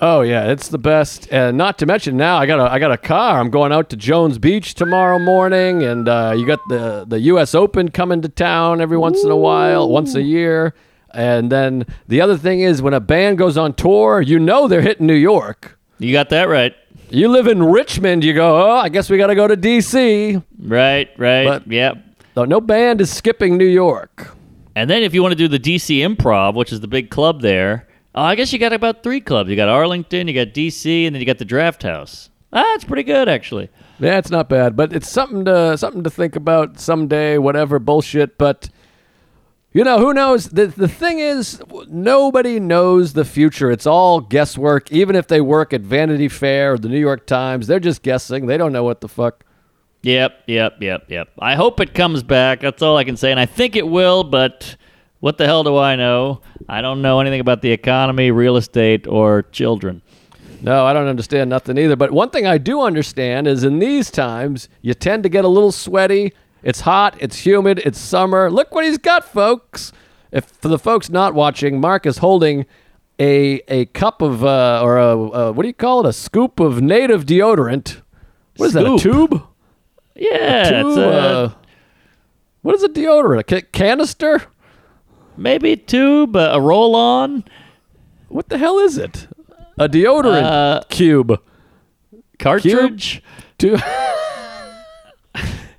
[0.04, 1.28] Oh yeah, it's the best.
[1.32, 3.40] And not to mention now, I got a I got a car.
[3.40, 7.54] I'm going out to Jones Beach tomorrow morning, and uh, you got the the U.S.
[7.54, 10.74] Open coming to town every once in a while, once a year.
[11.14, 14.82] And then the other thing is when a band goes on tour, you know they're
[14.82, 15.78] hitting New York.
[16.00, 16.74] You got that right.
[17.10, 20.42] You live in Richmond, you go, oh, I guess we got to go to D.C.
[20.58, 21.46] Right, right.
[21.46, 21.98] But- yep.
[22.38, 24.34] No, no band is skipping New York.
[24.74, 27.42] And then if you want to do the DC Improv, which is the big club
[27.42, 29.50] there, oh, I guess you got about three clubs.
[29.50, 32.30] You got Arlington, you got DC, and then you got the Draft House.
[32.54, 33.70] Ah, it's pretty good actually.
[34.00, 37.38] Yeah, it's not bad, but it's something to something to think about someday.
[37.38, 38.70] Whatever bullshit, but
[39.74, 40.50] you know who knows?
[40.50, 43.72] The the thing is, nobody knows the future.
[43.72, 44.92] It's all guesswork.
[44.92, 48.48] Even if they work at Vanity Fair or the New York Times, they're just guessing.
[48.48, 49.46] They don't know what the fuck.
[50.02, 51.30] Yep, yep, yep, yep.
[51.40, 52.62] I hope it comes back.
[52.62, 54.24] That's all I can say, and I think it will.
[54.24, 54.76] But
[55.20, 56.42] what the hell do I know?
[56.72, 60.02] I don't know anything about the economy, real estate, or children.
[60.62, 61.98] No, I don't understand nothing either.
[61.98, 65.50] But one thing I do understand is in these times, you tend to get a
[65.50, 66.32] little sweaty.
[66.64, 68.50] It's hot, it's humid, it's summer.
[68.50, 69.92] Look what he's got, folks.
[70.32, 72.66] If for the folks not watching, Mark is holding
[73.20, 76.10] a a cup of uh, or a, a what do you call it?
[76.10, 78.02] A scoop of native deodorant.
[78.56, 78.86] What is that?
[78.86, 79.46] A tube?
[80.16, 81.54] Yeah, Tube, it's a, uh,
[82.62, 83.52] what is a deodorant?
[83.52, 84.44] A canister?
[85.42, 87.44] Maybe a tube, a, a roll-on,
[88.30, 89.28] What the hell is it?
[89.78, 91.40] A deodorant Uh, cube.
[92.40, 93.22] cartridge.
[93.58, 93.78] Two.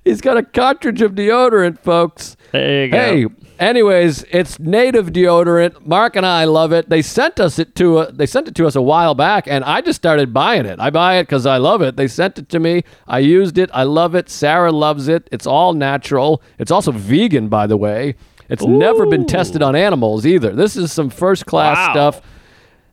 [0.04, 2.36] He's got a cartridge of deodorant, folks.
[2.50, 2.98] There you go.
[2.98, 3.26] Hey,
[3.60, 5.86] anyways, it's native deodorant.
[5.86, 6.88] Mark and I love it.
[6.90, 9.62] They sent us it to uh, they sent it to us a while back, and
[9.62, 10.80] I just started buying it.
[10.80, 11.96] I buy it because I love it.
[11.96, 12.82] They sent it to me.
[13.06, 13.70] I used it.
[13.72, 14.28] I love it.
[14.28, 15.28] Sarah loves it.
[15.30, 16.42] It's all natural.
[16.58, 18.16] It's also vegan, by the way.
[18.52, 20.50] It's never been tested on animals either.
[20.50, 21.92] This is some first class Wow.
[21.92, 22.22] stuff.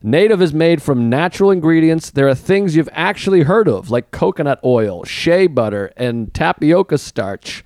[0.01, 2.09] Native is made from natural ingredients.
[2.11, 7.65] There are things you've actually heard of, like coconut oil, shea butter, and tapioca starch.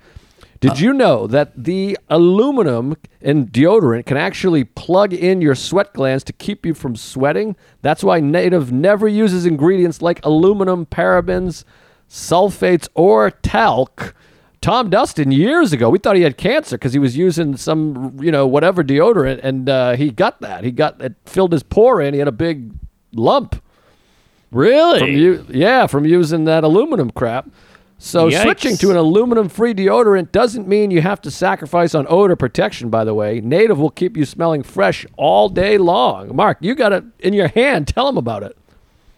[0.58, 0.76] Did uh.
[0.78, 6.32] you know that the aluminum in deodorant can actually plug in your sweat glands to
[6.32, 7.54] keep you from sweating?
[7.82, 11.62] That's why Native never uses ingredients like aluminum, parabens,
[12.10, 14.14] sulfates, or talc.
[14.64, 18.32] Tom Dustin years ago, we thought he had cancer because he was using some, you
[18.32, 20.64] know, whatever deodorant, and uh, he got that.
[20.64, 22.14] He got it filled his pore in.
[22.14, 22.72] He had a big
[23.12, 23.62] lump
[24.50, 25.00] really?
[25.00, 27.46] from you, yeah, from using that aluminum crap.
[27.98, 28.42] So Yikes.
[28.42, 32.88] switching to an aluminum-free deodorant doesn't mean you have to sacrifice on odor protection.
[32.88, 36.34] By the way, Native will keep you smelling fresh all day long.
[36.34, 37.86] Mark, you got it in your hand.
[37.86, 38.56] Tell them about it.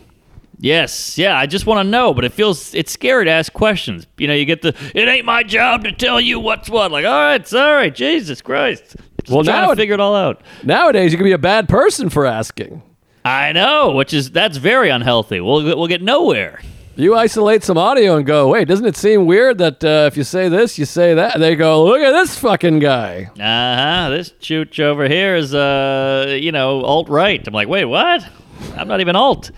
[0.59, 4.07] Yes, yeah, I just want to know, but it feels it's scary to ask questions.
[4.17, 6.91] You know, you get the it ain't my job to tell you what's what.
[6.91, 8.95] Like, all right, sorry, Jesus Christ.
[9.21, 10.41] Just Well, now to figure it all out.
[10.63, 12.81] Nowadays, you can be a bad person for asking.
[13.23, 15.41] I know, which is that's very unhealthy.
[15.41, 16.59] We'll we'll get nowhere.
[16.95, 20.23] You isolate some audio and go, wait, doesn't it seem weird that uh, if you
[20.23, 21.39] say this, you say that?
[21.39, 23.29] They go, look at this fucking guy.
[23.39, 23.43] Uh
[24.07, 24.09] huh.
[24.09, 27.47] This chooch over here is, uh, you know, alt right.
[27.47, 28.27] I'm like, wait, what?
[28.75, 29.51] I'm not even alt.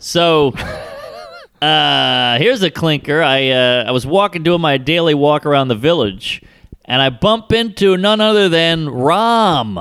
[0.00, 0.52] So,
[1.62, 3.22] uh, here's a clinker.
[3.22, 6.42] I uh, I was walking, doing my daily walk around the village,
[6.86, 9.76] and I bump into none other than Rom.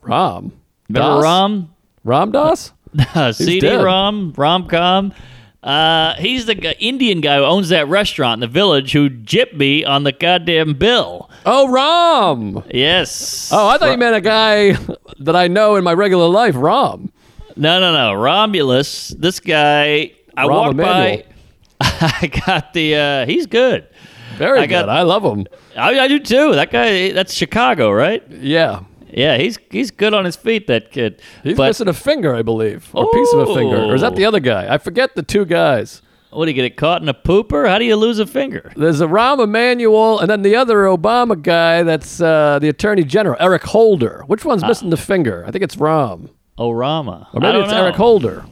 [0.00, 0.52] Rom.
[0.88, 1.22] Remember Das?
[1.22, 1.74] Ram?
[2.04, 2.72] Ram Das?
[3.36, 3.84] CD dead.
[3.84, 5.14] Ram, Romcom.
[5.62, 9.84] Uh, he's the Indian guy who owns that restaurant in the village who jipped me
[9.84, 11.28] on the goddamn bill.
[11.44, 12.62] Oh, Rom.
[12.72, 13.50] Yes.
[13.52, 14.72] Oh, I thought you meant a guy
[15.18, 17.10] that I know in my regular life, Ram.
[17.56, 18.14] No, no, no.
[18.14, 21.24] Romulus, this guy, I Rahm walked by.
[21.80, 22.94] I got the.
[22.94, 23.88] Uh, he's good.
[24.36, 24.88] Very I got- good.
[24.90, 25.46] I love him.
[25.76, 26.54] I, I do too.
[26.54, 28.22] That guy, that's Chicago, right?
[28.30, 28.80] Yeah.
[29.08, 30.66] Yeah, he's he's good on his feet.
[30.66, 31.22] That kid.
[31.42, 33.76] He's but missing a finger, I believe, or a piece of a finger.
[33.84, 34.72] Or is that the other guy?
[34.72, 36.02] I forget the two guys.
[36.30, 37.66] what do you get it caught in a pooper?
[37.68, 38.72] How do you lose a finger?
[38.76, 41.82] There's a Rahm Emanuel, and then the other Obama guy.
[41.82, 44.24] That's uh, the Attorney General, Eric Holder.
[44.26, 45.44] Which one's missing the finger?
[45.46, 47.28] I think it's Rahm, Oh, Rama.
[47.32, 47.84] or I maybe don't it's know.
[47.84, 48.44] Eric Holder.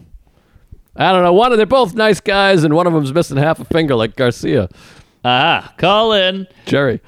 [0.97, 1.33] I don't know.
[1.33, 4.14] One of they're both nice guys, and one of them's missing half a finger, like
[4.17, 4.69] Garcia.
[5.25, 6.47] Ah, call in.
[6.67, 7.01] Jerry.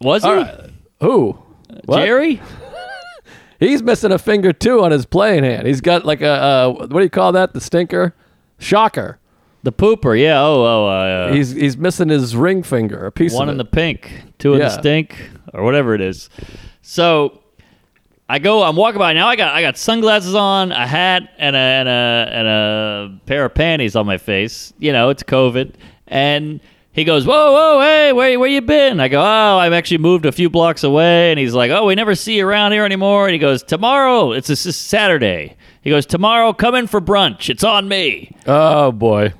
[0.00, 0.70] Was he right.
[1.00, 1.38] Who?
[1.86, 2.04] What?
[2.04, 2.40] Jerry?
[3.60, 5.66] He's missing a finger too on his playing hand.
[5.66, 7.54] He's got like a uh, what do you call that?
[7.54, 8.14] The stinker,
[8.58, 9.18] shocker.
[9.62, 10.18] The pooper.
[10.20, 10.40] Yeah.
[10.42, 10.86] Oh, oh.
[10.86, 13.58] Uh, He's he's missing his ring finger, a piece one in it.
[13.58, 15.16] the pink, two in the stink,
[15.54, 16.28] or whatever it is.
[16.82, 17.40] So
[18.28, 18.62] I go.
[18.62, 19.28] I'm walking by now.
[19.28, 23.44] I got I got sunglasses on, a hat, and a and a and a pair
[23.44, 24.72] of panties on my face.
[24.78, 25.74] You know, it's COVID,
[26.06, 26.60] and.
[26.92, 29.00] He goes, whoa, whoa, hey, where, where you been?
[29.00, 31.30] I go, oh, I've actually moved a few blocks away.
[31.30, 33.26] And he's like, oh, we never see you around here anymore.
[33.26, 35.58] And he goes, tomorrow, it's this is Saturday.
[35.82, 37.50] He goes, tomorrow, come in for brunch.
[37.50, 38.34] It's on me.
[38.46, 39.34] Oh boy.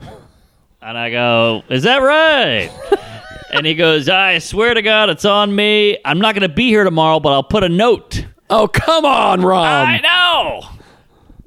[0.00, 2.70] And I go, Is that right?
[3.52, 5.98] and he goes, I swear to God, it's on me.
[6.04, 8.24] I'm not going to be here tomorrow, but I'll put a note.
[8.50, 9.64] Oh come on, Rom.
[9.88, 10.62] I know.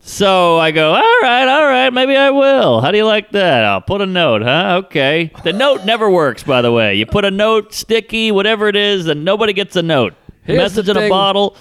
[0.04, 2.82] So I go, All right, all right, maybe I will.
[2.82, 3.64] How do you like that?
[3.66, 4.82] I'll put a note, huh?
[4.86, 5.32] Okay.
[5.44, 6.96] The note never works, by the way.
[6.96, 10.14] You put a note, sticky, whatever it is, and nobody gets a note.
[10.44, 11.56] Here's Message in a bottle.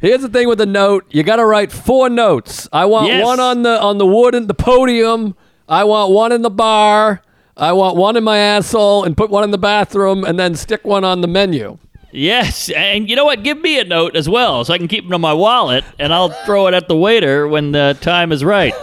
[0.00, 2.68] Here's the thing with the note: you got to write four notes.
[2.72, 3.24] I want Yes.
[3.24, 5.34] one on the on the wood and the podium.
[5.68, 7.22] I want one in the bar.
[7.62, 10.84] I want one in my asshole, and put one in the bathroom, and then stick
[10.84, 11.78] one on the menu.
[12.10, 13.44] Yes, and you know what?
[13.44, 16.12] Give me a note as well, so I can keep it in my wallet, and
[16.12, 18.74] I'll throw it at the waiter when the time is right.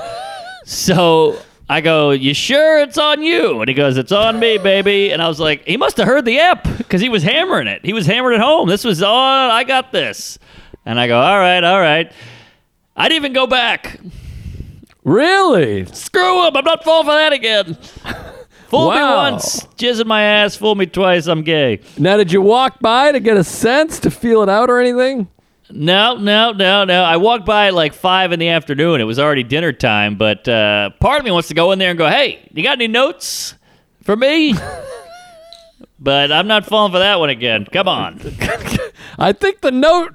[0.64, 1.38] So
[1.70, 5.22] I go, "You sure it's on you?" And he goes, "It's on me, baby." And
[5.22, 7.82] I was like, "He must have heard the app because he was hammering it.
[7.84, 8.70] He was hammering it home.
[8.70, 9.52] This was on.
[9.52, 10.40] I got this."
[10.86, 12.10] And I go, "All right, all right."
[12.96, 14.00] I didn't even go back.
[15.04, 15.86] Really?
[15.88, 16.56] Screw him!
[16.56, 17.78] I'm not falling for that again.
[18.70, 20.56] Fool me once, jizz in my ass.
[20.56, 21.26] Fool me twice.
[21.26, 21.80] I'm gay.
[21.98, 25.28] Now, did you walk by to get a sense to feel it out or anything?
[25.72, 27.04] No, no, no, no.
[27.04, 29.02] I walked by at like five in the afternoon.
[29.02, 31.90] It was already dinner time, but uh, part of me wants to go in there
[31.90, 33.56] and go, "Hey, you got any notes
[34.04, 34.54] for me?"
[36.00, 37.66] but I'm not falling for that one again.
[37.66, 38.20] Come on.
[39.18, 40.14] I think the note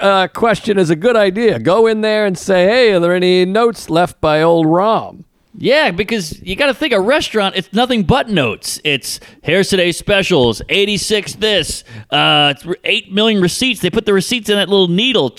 [0.00, 1.60] uh, question is a good idea.
[1.60, 5.24] Go in there and say, "Hey, are there any notes left by old Rom?"
[5.54, 7.56] Yeah, because you got to think a restaurant.
[7.56, 8.80] It's nothing but notes.
[8.84, 10.62] It's here's today's specials.
[10.68, 11.82] Eighty six this.
[12.10, 13.80] Uh, it's eight million receipts.
[13.80, 15.34] They put the receipts in that little needle.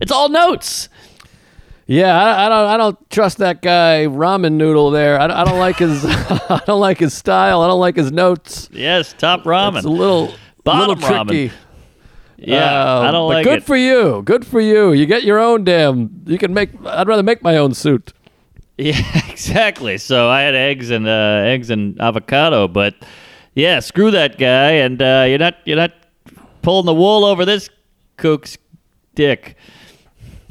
[0.00, 0.88] It's all notes.
[1.86, 2.66] Yeah, I, I don't.
[2.68, 5.18] I don't trust that guy ramen noodle there.
[5.18, 6.04] I, I don't like his.
[6.06, 7.62] I don't like his style.
[7.62, 8.68] I don't like his notes.
[8.72, 9.76] Yes, top ramen.
[9.78, 10.34] It's a little,
[10.64, 11.50] Bottom little tricky.
[12.36, 13.64] Yeah, I don't but like good it.
[13.64, 14.22] for you.
[14.22, 14.92] Good for you.
[14.92, 16.22] You get your own damn.
[16.26, 16.70] You can make.
[16.84, 18.12] I'd rather make my own suit.
[18.88, 19.98] Yeah, exactly.
[19.98, 22.94] So I had eggs and uh, eggs and avocado, but
[23.54, 25.92] yeah, screw that guy, and uh, you're not you're not
[26.62, 27.70] pulling the wool over this
[28.18, 28.56] kook's
[29.16, 29.56] dick.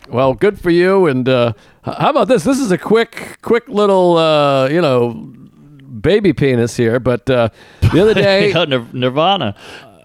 [0.10, 1.08] Well, good for you.
[1.08, 1.54] And uh,
[1.84, 2.44] how about this?
[2.44, 7.00] This is a quick, quick little, uh, you know, baby penis here.
[7.00, 7.50] But uh,
[7.94, 9.56] the other day, Nir- Nirvana.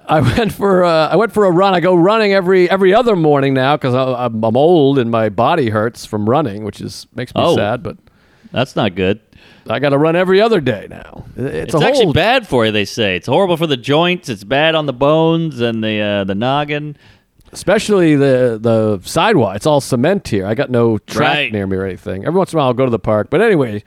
[0.07, 1.75] I went for uh, I went for a run.
[1.75, 5.71] I go running every every other morning now because I'm, I'm old and my body
[5.71, 7.55] hurts from running, which is makes me Oh.
[7.57, 7.83] sad.
[7.85, 7.97] But
[8.53, 9.21] That's not good.
[9.69, 11.25] I got to run every other day now.
[11.37, 12.73] It's, It's, a actually whole bad for you.
[12.73, 14.29] They say it's horrible for the joints.
[14.29, 16.97] It's bad on the bones and the uh, the noggin.
[17.53, 19.57] especially the the sidewalk.
[19.57, 20.47] It's all cement here.
[20.47, 21.53] I got no track Right.
[21.53, 22.25] near me or anything.
[22.27, 23.29] Every once in a while, I'll go to the park.
[23.31, 23.85] But anyway,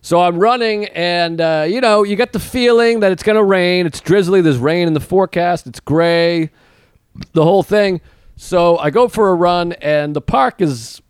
[0.00, 3.86] so I'm running, and uh, you know, you get the feeling that it's gonna rain.
[3.86, 4.40] It's drizzly.
[4.40, 5.66] There's rain in the forecast.
[5.66, 6.50] It's gray.
[7.32, 8.00] The whole thing.
[8.36, 11.02] So I go for a run, and the park is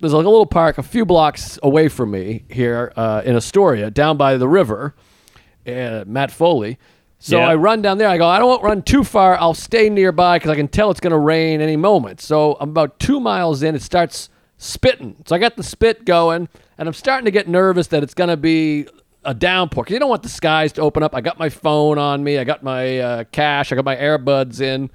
[0.00, 3.90] there's like a little park a few blocks away from me here uh, in Astoria,
[3.90, 4.94] down by the river.
[5.66, 6.78] Uh, Matt Foley.
[7.18, 7.48] So Yeah.
[7.48, 8.08] I run down there.
[8.08, 9.36] I go, I don't want to run too far.
[9.38, 12.20] I'll stay nearby because I can tell it's going to rain any moment.
[12.20, 13.74] So I'm about two miles in.
[13.74, 14.28] It starts
[14.58, 15.16] spitting.
[15.26, 18.28] So I got the spit going, and I'm starting to get nervous that it's going
[18.30, 18.86] to be
[19.24, 21.14] a downpour because you don't want the skies to open up.
[21.14, 22.38] I got my phone on me.
[22.38, 23.72] I got my uh, cash.
[23.72, 24.88] I got my earbuds in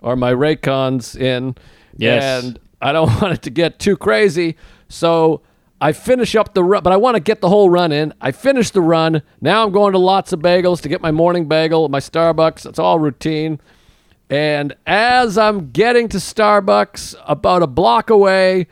[0.00, 1.56] or my Raycons in.
[1.98, 2.44] Yes.
[2.44, 4.56] And I don't want it to get too crazy.
[4.88, 5.42] So
[5.80, 8.14] I finish up the run, but I want to get the whole run in.
[8.20, 9.22] I finish the run.
[9.40, 12.64] Now I'm going to lots of bagels to get my morning bagel, my Starbucks.
[12.64, 13.60] It's all routine.
[14.30, 18.66] And as I'm getting to Starbucks, about a block away,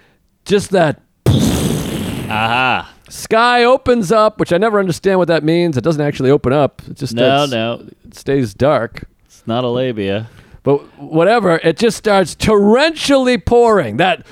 [0.45, 2.93] just that Aha.
[3.09, 5.77] sky opens up, which I never understand what that means.
[5.77, 6.83] It doesn't actually open up.
[6.89, 9.05] It just No, no, it stays dark.
[9.27, 10.29] it's not a labia.
[10.65, 13.99] But whatever, it just starts torrentially pouring.
[13.99, 14.27] That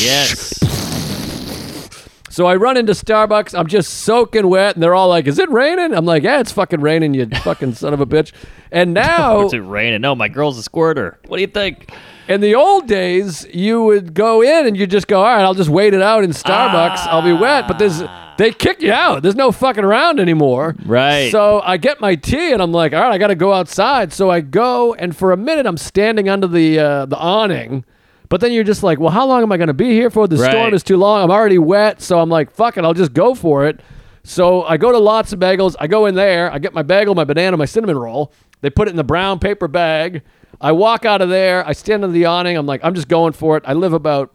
[0.00, 0.54] Yes.
[2.30, 3.58] So I run into Starbucks.
[3.58, 6.52] I'm just soaking wet, and they're all like, "Is it raining?" I'm like, "Yeah, it's
[6.52, 8.32] fucking raining, you fucking son of a bitch."
[8.70, 10.02] And now, It's it raining.
[10.02, 11.18] No, my girl's a squirter.
[11.26, 11.90] What do you think?
[12.28, 15.54] In the old days, you would go in and you'd just go, "All right, I'll
[15.54, 17.06] just wait it out in Starbucks.
[17.06, 18.02] I'll be wet." But there's
[18.36, 19.22] they kick you out.
[19.22, 20.74] There's no fucking around anymore.
[20.84, 21.30] Right.
[21.32, 24.12] So I get my tea, and I'm like, "All right, I got to go outside."
[24.12, 27.84] So I go, and for a minute, I'm standing under the uh, the awning.
[28.28, 30.26] But then you're just like, well, how long am I going to be here for?
[30.26, 31.22] The storm is too long.
[31.22, 32.02] I'm already wet.
[32.02, 33.80] So I'm like, fuck it, I'll just go for it.
[34.24, 35.76] So I go to lots of bagels.
[35.78, 36.52] I go in there.
[36.52, 38.32] I get my bagel, my banana, my cinnamon roll.
[38.66, 40.22] They put it in the brown paper bag.
[40.60, 41.64] I walk out of there.
[41.64, 42.56] I stand under the awning.
[42.56, 43.62] I'm like, I'm just going for it.
[43.64, 44.34] I live about,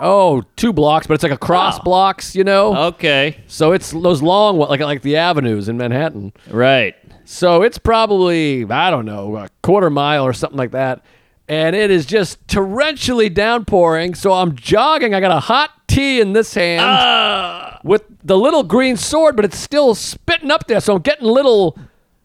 [0.00, 1.82] oh, two blocks, but it's like a cross Oh.
[1.82, 2.74] blocks, you know?
[2.86, 3.36] Okay.
[3.48, 6.32] So it's those long, like, like the avenues in Manhattan.
[6.50, 6.94] Right.
[7.26, 11.04] So it's probably, I don't know, a quarter mile or something like that.
[11.46, 14.14] And it is just torrentially downpouring.
[14.14, 15.14] So I'm jogging.
[15.14, 17.78] I got a hot tea in this hand Ah.
[17.84, 20.80] with the little green sword, but it's still spitting up there.
[20.80, 21.76] So I'm getting little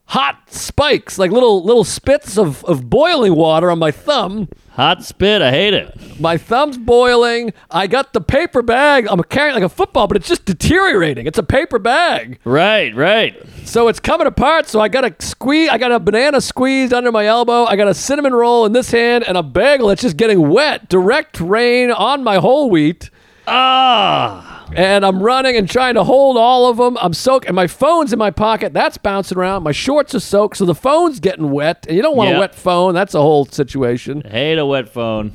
[0.07, 4.49] hot spikes, like little little spits of, of boiling water on my thumb.
[4.71, 5.41] Hot spit.
[5.41, 6.19] I hate it.
[6.19, 7.53] My thumb's boiling.
[7.71, 9.07] I got the paper bag.
[9.09, 11.27] I'm carrying it like a football, but it's just deteriorating.
[11.27, 12.39] It's a paper bag.
[12.43, 12.93] Right.
[12.93, 13.41] Right.
[13.63, 14.67] So it's coming apart.
[14.67, 15.69] So I got a squeeze.
[15.69, 17.63] I got a banana squeezed under my elbow.
[17.63, 20.89] I got a cinnamon roll in this hand and a bagel that's just getting wet.
[20.89, 23.09] Direct rain on my whole wheat.
[23.47, 24.65] Ah.
[24.75, 26.97] And I'm running and trying to hold all of them.
[26.99, 28.73] I'm soaked, and my phone's in my pocket.
[28.73, 29.63] That's bouncing around.
[29.63, 31.85] My shorts are soaked, so the phone's getting wet.
[31.87, 32.93] And you don't want a wet phone.
[32.93, 34.21] That's a whole situation.
[34.21, 35.31] Hate a wet phone.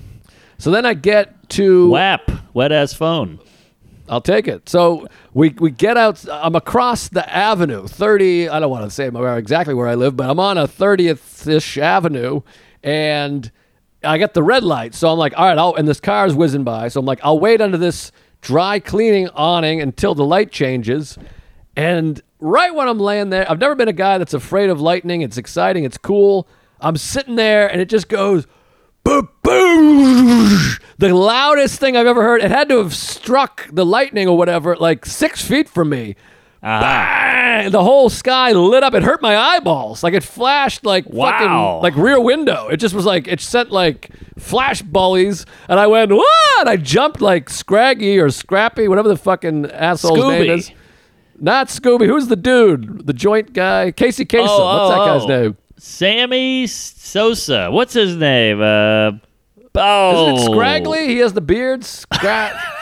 [0.59, 1.89] So then I get to.
[1.91, 2.31] WAP.
[2.53, 3.39] Wet ass phone.
[4.09, 4.69] I'll take it.
[4.69, 6.25] So we we get out.
[6.31, 8.49] I'm across the avenue, 30.
[8.49, 11.79] I don't want to say exactly where I live, but I'm on a 30th ish
[11.79, 12.43] avenue,
[12.83, 13.51] and
[14.03, 14.95] I get the red light.
[14.95, 16.89] So I'm like, all right, I'll, and this car's whizzing by.
[16.89, 21.19] So I'm like, I'll wait under this dry cleaning awning until the light changes.
[21.77, 25.21] And right when I'm laying there, I've never been a guy that's afraid of lightning.
[25.23, 25.85] It's exciting.
[25.85, 26.49] It's cool.
[26.81, 28.47] I'm sitting there, and it just goes.
[29.05, 30.77] Boom, boom.
[30.99, 32.43] The loudest thing I've ever heard.
[32.43, 36.17] It had to have struck the lightning or whatever, like six feet from me.
[36.63, 37.71] Bang!
[37.71, 38.95] The whole sky lit up.
[38.95, 40.03] It hurt my eyeballs.
[40.03, 41.31] Like it flashed like Wow.
[41.31, 42.69] fucking like rear window.
[42.69, 46.69] It just was like it sent like flash bullies, and I went what?
[46.69, 50.59] I jumped like Scraggy or Scrappy, whatever the fucking asshole's name Scooby.
[50.59, 50.71] is.
[51.39, 52.07] Not Scooby.
[52.07, 53.07] Who's the dude?
[53.07, 53.93] The joint guy?
[53.93, 54.47] Casey Kasem.
[54.47, 55.43] Oh, What's that oh, guy's oh.
[55.43, 55.57] name?
[55.79, 57.71] Sammy Sosa.
[57.71, 58.61] What's his name?
[58.61, 59.13] Uh,
[59.75, 60.35] oh.
[60.35, 61.09] isn't it Scraggly?
[61.09, 61.85] He has the beard.
[61.85, 62.55] Scrap.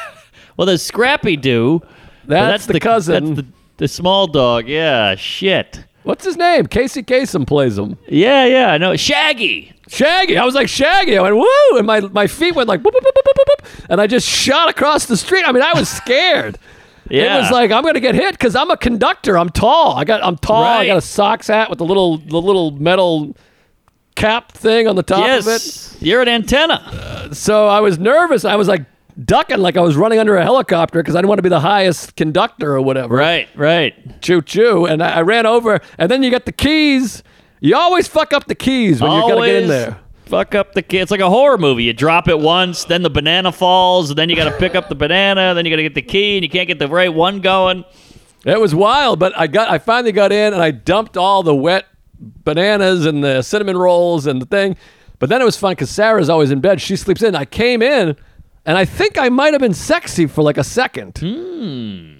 [0.56, 1.80] Well, there's Scrappy Doo.
[2.26, 3.34] but That's the cousin.
[3.36, 4.68] That's the, the small dog.
[4.68, 5.14] Yeah.
[5.16, 5.84] Shit.
[6.04, 6.66] What's his name?
[6.66, 7.96] Casey Kasem plays him.
[8.06, 8.44] Yeah.
[8.44, 8.72] Yeah.
[8.72, 8.94] I know.
[8.96, 9.72] Shaggy.
[9.88, 10.36] Shaggy.
[10.36, 11.16] I was like Shaggy.
[11.16, 13.86] I went woo, and my, my feet went like boop, boop, boop, boop, boop, boop,
[13.88, 15.44] and I just shot across the street.
[15.46, 16.58] I mean, I was scared.
[17.08, 17.36] Yeah.
[17.38, 19.38] It was like I'm gonna get hit because I'm a conductor.
[19.38, 19.96] I'm tall.
[19.96, 20.62] I got I'm tall.
[20.62, 23.34] I got a socks hat with the little the little metal
[24.14, 25.96] cap thing on the top of it.
[26.02, 27.30] you're an antenna.
[27.32, 28.44] So I was nervous.
[28.44, 28.84] I was like
[29.24, 31.60] ducking like I was running under a helicopter because I didn't want to be the
[31.60, 33.16] highest conductor or whatever.
[33.16, 34.20] Right, right.
[34.22, 34.86] Choo choo.
[34.86, 37.22] And I, I ran over, and then you got the keys.
[37.60, 39.98] You always fuck up the keys when you're gonna get in there.
[40.26, 40.98] Fuck up the key.
[40.98, 41.84] It's like a horror movie.
[41.84, 44.90] You drop it once, then the banana falls, and then you got to pick up
[44.90, 47.12] the banana, then you got to get the key, and you can't get the right
[47.12, 47.84] one going.
[48.44, 51.54] It was wild, but I got I finally got in and I dumped all the
[51.54, 51.86] wet
[52.20, 54.76] bananas and the cinnamon rolls and the thing.
[55.18, 56.80] But then it was fun because Sarah's always in bed.
[56.80, 57.34] She sleeps in.
[57.34, 58.16] I came in
[58.68, 61.14] and I think I might have been sexy for like a second.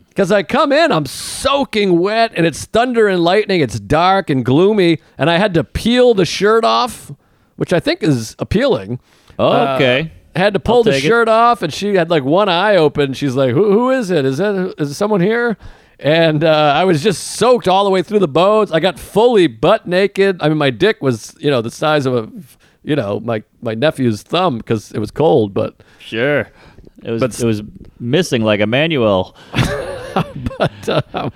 [0.09, 3.61] Because I come in, I'm soaking wet and it's thunder and lightning.
[3.61, 4.99] It's dark and gloomy.
[5.18, 7.12] And I had to peel the shirt off,
[7.57, 8.99] which I think is appealing.
[9.38, 10.11] Oh, okay.
[10.34, 11.07] I had to pull the take it.
[11.07, 13.12] shirt off, and she had like one eye open.
[13.12, 14.24] She's like, "Who, who is it?
[14.24, 15.57] Is that is someone here?"
[15.99, 18.70] And uh, I was just soaked all the way through the bones.
[18.70, 20.40] I got fully butt naked.
[20.40, 22.30] I mean, my dick was you know the size of a
[22.89, 25.53] you know my my nephew's thumb because it was cold.
[25.55, 26.51] But Sure.
[27.05, 27.62] It was But- it was
[28.01, 29.36] missing like Emanuel.
[30.59, 31.32] but um,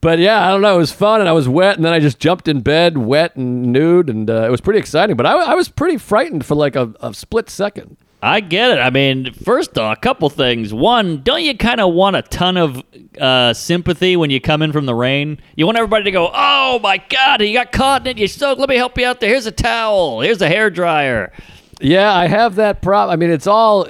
[0.00, 0.76] but yeah, I don't know.
[0.76, 3.34] It was fun, and I was wet, and then I just jumped in bed, wet
[3.36, 5.16] and nude, and uh, it was pretty exciting.
[5.16, 7.96] But I, I was pretty frightened for like a, a split second.
[8.22, 8.78] I get it.
[8.80, 10.72] I mean, first off, a couple things.
[10.72, 12.82] One, don't you kind of want a ton of
[13.20, 15.38] uh, sympathy when you come in from the rain?
[15.54, 18.20] You want everybody to go, "Oh my God, you got caught in it.
[18.20, 18.58] You soaked.
[18.58, 19.28] Let me help you out there.
[19.28, 20.20] Here's a towel.
[20.22, 21.30] Here's a hair dryer."
[21.80, 23.12] Yeah, I have that problem.
[23.12, 23.86] I mean, it's all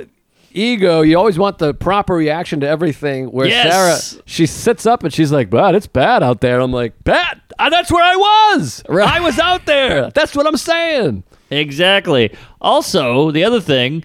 [0.52, 1.02] ego.
[1.02, 3.26] You always want the proper reaction to everything.
[3.30, 4.04] Where Yes.
[4.10, 7.40] Sarah, she sits up and she's like, "Bad, it's bad out there." I'm like, "Bad?
[7.58, 8.16] Uh, that's where I
[8.56, 8.82] was.
[8.88, 9.08] Right.
[9.08, 10.10] I was out there.
[10.10, 12.34] That's what I'm saying." Exactly.
[12.60, 14.04] Also, the other thing,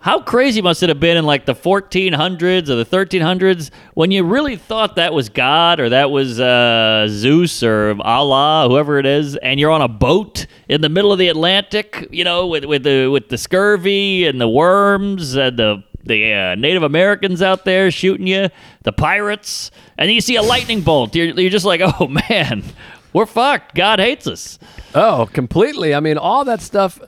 [0.00, 4.24] how crazy must it have been in like the 1400s or the 1300s when you
[4.24, 9.36] really thought that was God or that was uh, Zeus or Allah, whoever it is,
[9.36, 12.82] and you're on a boat in the middle of the Atlantic, you know, with with
[12.82, 17.88] the with the scurvy and the worms and the the uh, Native Americans out there
[17.92, 18.48] shooting you,
[18.82, 21.14] the pirates, and you see a lightning bolt.
[21.14, 22.64] You're, you're just like, oh man,
[23.12, 23.74] we're fucked.
[23.74, 24.58] God hates us.
[24.94, 25.94] Oh, completely.
[25.94, 27.00] I mean, all that stuff.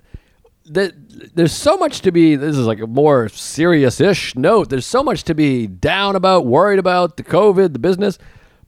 [0.66, 0.94] That
[1.34, 2.36] there's so much to be.
[2.36, 4.70] This is like a more serious-ish note.
[4.70, 8.18] There's so much to be down about, worried about the COVID, the business,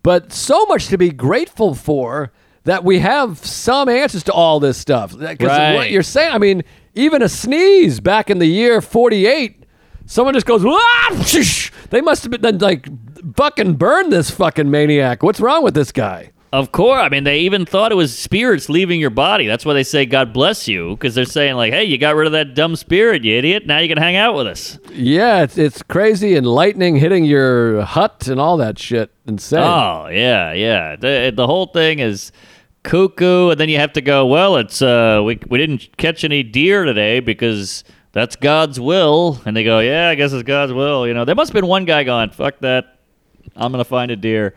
[0.02, 2.32] but so much to be grateful for
[2.64, 5.16] that we have some answers to all this stuff.
[5.16, 6.64] Because what you're saying, I mean,
[6.94, 9.64] even a sneeze back in the year 48,
[10.04, 11.72] someone just goes, "Ah!" Shish!
[11.90, 12.88] they must have been like
[13.36, 15.22] fucking burn this fucking maniac.
[15.22, 16.32] What's wrong with this guy?
[16.52, 17.02] Of course.
[17.02, 19.46] I mean, they even thought it was spirits leaving your body.
[19.46, 22.26] That's why they say God bless you, because they're saying, like, hey, you got rid
[22.26, 23.66] of that dumb spirit, you idiot.
[23.66, 24.78] Now you can hang out with us.
[24.92, 29.10] Yeah, it's it's crazy and lightning hitting your hut and all that shit.
[29.26, 29.58] Insane.
[29.58, 30.96] Oh, yeah, yeah.
[30.96, 32.32] The, the whole thing is
[32.84, 33.50] cuckoo.
[33.50, 36.84] And then you have to go, well, it's, uh, we, we didn't catch any deer
[36.84, 37.82] today because
[38.12, 39.42] that's God's will.
[39.44, 41.06] And they go, yeah, I guess it's God's will.
[41.06, 43.00] You know, there must have been one guy going, fuck that.
[43.56, 44.54] I'm going to find a deer.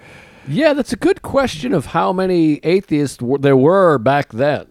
[0.50, 4.66] Yeah, that's a good question of how many atheists w- there were back then.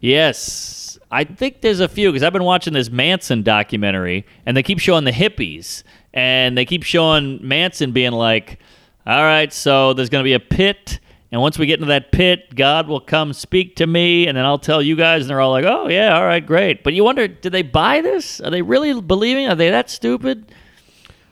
[0.00, 0.98] Yes.
[1.10, 4.78] I think there's a few because I've been watching this Manson documentary and they keep
[4.80, 8.58] showing the hippies and they keep showing Manson being like,
[9.06, 11.00] all right, so there's going to be a pit.
[11.32, 14.44] And once we get into that pit, God will come speak to me, and then
[14.44, 15.22] I'll tell you guys.
[15.22, 18.02] And they're all like, "Oh yeah, all right, great." But you wonder, did they buy
[18.02, 18.40] this?
[18.40, 19.48] Are they really believing?
[19.48, 20.52] Are they that stupid?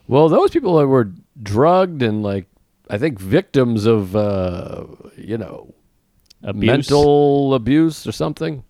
[0.09, 2.47] Well, those people that were drugged and like
[2.91, 5.75] I think victims of uh, you know
[6.43, 6.67] Abuse?
[6.67, 8.65] mental abuse or something.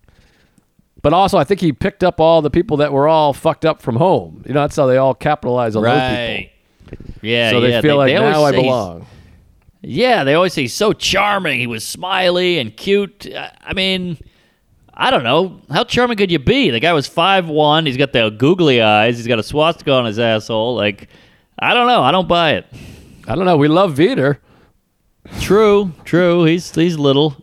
[1.01, 3.81] But also, I think he picked up all the people that were all fucked up
[3.81, 4.43] from home.
[4.47, 6.51] You know, that's how they all capitalize on those right?
[7.21, 7.51] Yeah.
[7.51, 7.81] So they yeah.
[7.81, 9.05] feel like always now I belong.
[9.81, 11.59] Yeah, they always say he's so charming.
[11.59, 13.27] He was smiley and cute.
[13.35, 14.17] I I mean,
[14.93, 15.59] I don't know.
[15.69, 16.69] How charming could you be?
[16.69, 17.85] The guy was five one.
[17.85, 19.17] He's got the googly eyes.
[19.17, 20.75] He's got a swastika on his asshole.
[20.75, 21.09] Like,
[21.59, 22.01] I don't know.
[22.01, 22.65] I don't buy it.
[23.27, 23.57] I don't know.
[23.57, 24.37] We love Vider.
[25.39, 26.43] True, true.
[26.43, 27.37] He's he's little.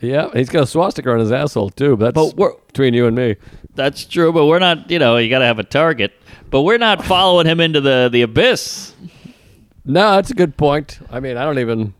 [0.00, 1.96] Yeah, he's got a swastika on his asshole too.
[1.96, 3.36] But that's But between you and me.
[3.74, 4.32] That's true.
[4.32, 4.90] But we're not.
[4.90, 6.12] You know, you got to have a target.
[6.50, 8.94] But we're not following him into the the abyss.
[9.84, 11.00] No, that's a good point.
[11.10, 11.92] I mean, I don't even,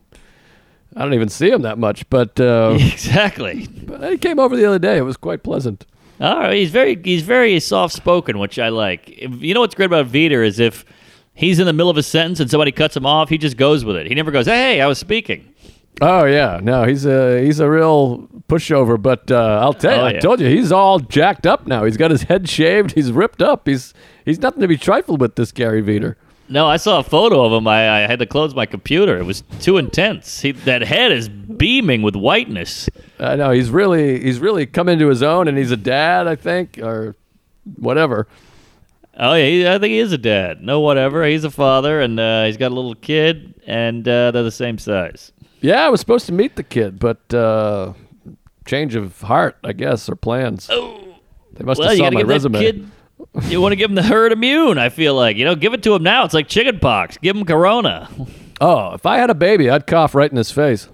[0.95, 2.09] I don't even see him that much.
[2.09, 3.67] But, uh, exactly.
[3.67, 4.97] but he came over the other day.
[4.97, 5.85] It was quite pleasant.
[6.21, 9.09] All right, he's very he's very soft spoken, which I like.
[9.19, 10.85] You know what's great about Vider is if
[11.33, 13.83] he's in the middle of a sentence and somebody cuts him off, he just goes
[13.85, 14.07] with it.
[14.07, 15.53] He never goes, "Hey, I was speaking."
[16.01, 18.99] Oh yeah, no, he's a he's a real pushover.
[19.01, 21.83] But uh, I'll tell you, Oh, I told you, he's all jacked up now.
[21.85, 22.91] He's got his head shaved.
[22.93, 23.67] He's ripped up.
[23.67, 23.93] He's
[24.25, 25.35] he's nothing to be trifled with.
[25.35, 26.15] This Gary Vider.
[26.49, 27.67] No, I saw a photo of him.
[27.67, 29.17] I, I had to close my computer.
[29.17, 30.41] It was too intense.
[30.41, 32.89] He, that head is beaming with whiteness.
[33.17, 36.35] I know he's really he's really come into his own, and he's a dad, I
[36.35, 37.15] think, or
[37.77, 38.27] whatever.
[39.17, 40.61] Oh yeah, he, I think he is a dad.
[40.63, 41.23] No, whatever.
[41.25, 44.77] He's a father, and uh, he's got a little kid, and uh, they're the same
[44.77, 45.31] size.
[45.61, 47.93] Yeah, I was supposed to meet the kid, but uh,
[48.65, 50.67] change of heart, I guess, or plans.
[50.71, 51.15] Oh,
[51.53, 52.59] they must Well, have saw my resume.
[52.59, 52.91] kid.
[53.43, 54.77] You want to give him the herd immune?
[54.77, 56.25] I feel like you know, give it to him now.
[56.25, 57.17] It's like chicken pox.
[57.17, 58.09] Give him corona.
[58.59, 60.89] Oh, if I had a baby, I'd cough right in his face.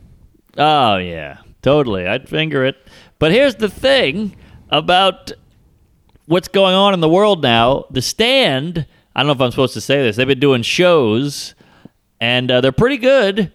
[0.58, 2.06] Oh yeah, totally.
[2.06, 2.76] I'd finger it.
[3.18, 4.36] But here's the thing
[4.70, 5.32] about
[6.30, 7.86] what's going on in the world now.
[7.90, 8.86] The Stand.
[9.16, 10.16] I don't know if I'm supposed to say this.
[10.16, 11.56] They've been doing shows,
[12.22, 13.52] and uh, they're pretty good.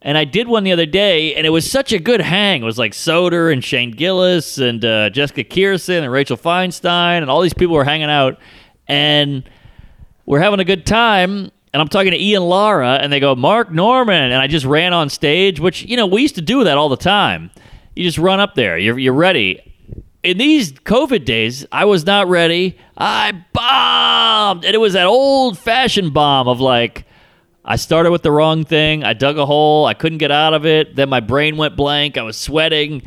[0.00, 2.62] And I did one the other day, and it was such a good hang.
[2.62, 7.30] It was like Soder and Shane Gillis and uh, Jessica Kirson and Rachel Feinstein, and
[7.30, 8.38] all these people were hanging out,
[8.88, 9.48] and
[10.24, 11.50] we're having a good time.
[11.74, 14.32] And I'm talking to Ian Lara, and they go, Mark Normand.
[14.32, 16.88] And I just ran on stage, which, you know, we used to do that all
[16.88, 17.50] the time.
[17.94, 19.73] You just run up there, you're, you're ready.
[20.24, 22.78] In these COVID days, I was not ready.
[22.96, 24.64] I bombed.
[24.64, 27.04] And it was that old fashioned bomb of like,
[27.62, 29.04] I started with the wrong thing.
[29.04, 29.84] I dug a hole.
[29.84, 30.96] I couldn't get out of it.
[30.96, 32.16] Then my brain went blank.
[32.16, 33.02] I was sweating.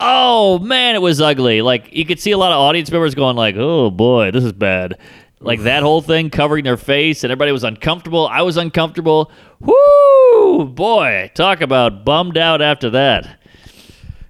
[0.00, 1.60] Oh man, it was ugly.
[1.60, 4.52] Like you could see a lot of audience members going like, "Oh boy, this is
[4.52, 4.98] bad."
[5.40, 8.26] Like that whole thing covering their face and everybody was uncomfortable.
[8.26, 9.30] I was uncomfortable.
[9.60, 13.38] Whoo, boy, talk about bummed out after that.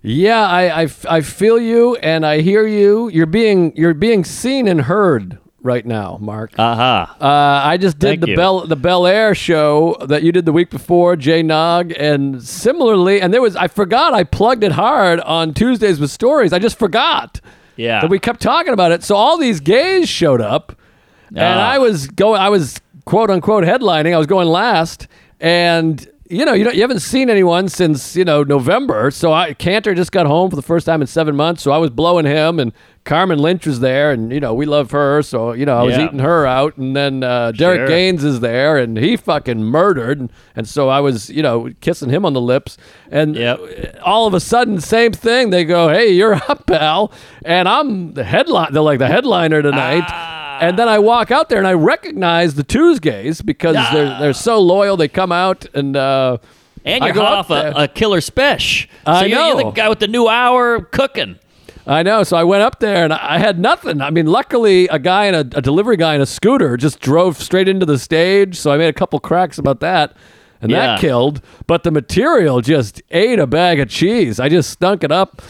[0.06, 3.08] Yeah, I I feel you and I hear you.
[3.08, 6.52] You're being you're being seen and heard right now, Mark.
[6.58, 7.16] Aha.
[7.18, 8.36] Uh, I just did Thank the you.
[8.36, 13.22] Bel the Bel Air show that you did the week before, Jay Nog, and similarly,
[13.22, 16.52] and there was I forgot I plugged it hard on Tuesdays with stories.
[16.52, 17.40] I just forgot
[17.76, 18.02] Yeah.
[18.02, 19.02] that we kept talking about it.
[19.02, 20.76] So all these gays showed up,
[21.30, 21.70] and Ah.
[21.72, 22.42] I was going.
[22.42, 24.12] I was quote unquote headlining.
[24.14, 25.08] I was going last,
[25.40, 29.10] and you know you don't, you haven't seen anyone since you know November.
[29.10, 31.62] So I Cantor just got home for the first time in seven months.
[31.62, 32.72] So I was blowing him, and
[33.04, 35.22] Carmen Lynch was there, and you know we love her.
[35.22, 36.06] So you know I was Yeah.
[36.06, 37.86] eating her out, and then uh, Derek Sure.
[37.86, 42.10] Gaines is there, and he fucking murdered, and, and so I was you know kissing
[42.10, 42.76] him on the lips,
[43.10, 44.00] and Yep.
[44.02, 45.50] all of a sudden, same thing.
[45.50, 47.12] They go, "Hey, you're up, pal,"
[47.44, 48.72] and I'm the headline.
[48.72, 50.42] They're like the headliner tonight.
[50.60, 50.66] Ah.
[50.66, 54.58] And then I walk out there and I recognize the Tuesdays because they're they're so
[54.60, 54.96] loyal.
[54.96, 56.38] They come out and uh,
[56.84, 58.86] and you're go hot off a, a killer spesh.
[58.86, 59.64] So I you're, you're know.
[59.64, 61.38] the guy with the new hour cooking.
[61.86, 62.22] I know.
[62.22, 64.00] So I went up there and I had nothing.
[64.00, 67.36] I mean, luckily, a guy and a, a delivery guy in a scooter just drove
[67.38, 68.56] straight into the stage.
[68.58, 70.16] So I made a couple cracks about that.
[70.62, 70.86] And Yeah.
[70.86, 71.42] that killed.
[71.66, 74.40] But the material just ate a bag of cheese.
[74.40, 75.42] I just stunk it up.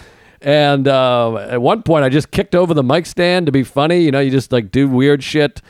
[0.44, 4.02] And uh, at one point, I just kicked over the mic stand to be funny.
[4.02, 5.62] You know, you just like do weird shit.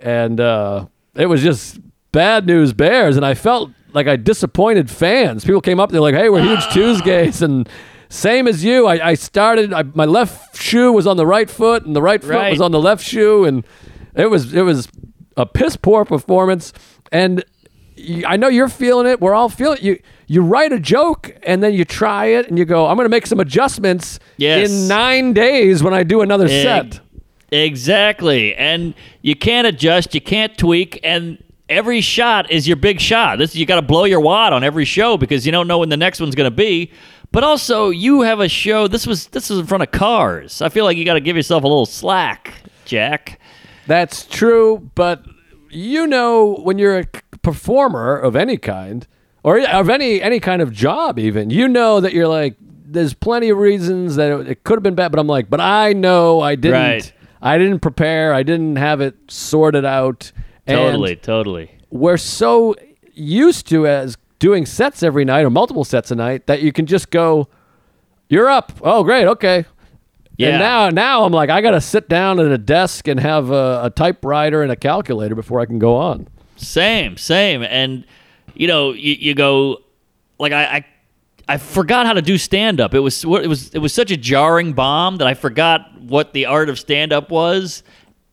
[0.00, 1.78] And uh, it was just
[2.10, 3.16] bad news bears.
[3.18, 5.44] And I felt like I disappointed fans.
[5.44, 7.42] People came up, they're like, hey, we're huge Tuesdays.
[7.42, 7.68] And
[8.08, 11.84] same as you, I, I started, I, my left shoe was on the right foot,
[11.84, 12.50] and the right foot Right.
[12.50, 13.44] was on the left shoe.
[13.44, 13.62] And
[14.14, 14.88] it was, it was
[15.36, 16.72] a piss poor performance.
[17.12, 17.44] And
[18.26, 19.20] I know you're feeling it.
[19.20, 19.82] We're all feeling it.
[19.84, 23.04] You you write a joke and then you try it and you go, I'm going
[23.06, 24.70] to make some adjustments Yes.
[24.70, 27.00] in nine days when I do another set.
[27.52, 28.54] Exactly.
[28.54, 33.38] And you can't adjust, you can't tweak, and every shot is your big shot.
[33.38, 35.88] This you got to blow your wad on every show because you don't know when
[35.88, 36.90] the next one's going to be.
[37.32, 38.86] But also, you have a show.
[38.86, 40.62] This was this was in front of cars.
[40.62, 42.54] I feel like you got to give yourself a little slack,
[42.84, 43.40] Jack.
[43.86, 45.24] That's true, but
[45.70, 47.04] you know when you're a
[47.42, 49.06] performer of any kind
[49.44, 53.48] or of any any kind of job even, you know that you're like there's plenty
[53.50, 56.40] of reasons that it, it could have been bad, but I'm like, but I know
[56.40, 57.12] I didn't Right.
[57.40, 60.32] I didn't prepare, I didn't have it sorted out.
[60.66, 61.70] and Totally, totally.
[61.90, 62.74] we're so
[63.12, 66.86] used to as doing sets every night or multiple sets a night that you can
[66.86, 67.48] just go
[68.28, 68.72] you're up.
[68.82, 69.26] Oh, great.
[69.26, 69.66] Okay.
[70.36, 70.48] Yeah.
[70.48, 73.50] And now, now I'm like, I got to sit down at a desk and have
[73.50, 76.26] a, a typewriter and a calculator before I can go on.
[76.56, 77.62] Same, same.
[77.62, 78.04] And
[78.54, 79.82] you know, you, you go
[80.38, 80.84] like I, I
[81.46, 82.94] I forgot how to do stand up.
[82.94, 86.46] It was it was it was such a jarring bomb that I forgot what the
[86.46, 87.82] art of stand up was.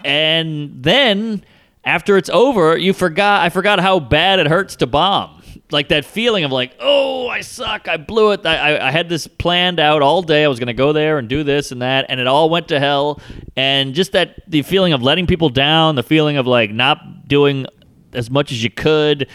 [0.03, 1.43] And then
[1.84, 5.43] after it's over, you forgot I forgot how bad it hurts to bomb.
[5.72, 8.45] Like that feeling of like, oh, I suck, I blew it.
[8.45, 10.43] I, I, I had this planned out all day.
[10.43, 12.80] I was gonna go there and do this and that, and it all went to
[12.80, 13.22] hell.
[13.55, 17.67] And just that the feeling of letting people down, the feeling of like not doing
[18.13, 19.28] as much as you could.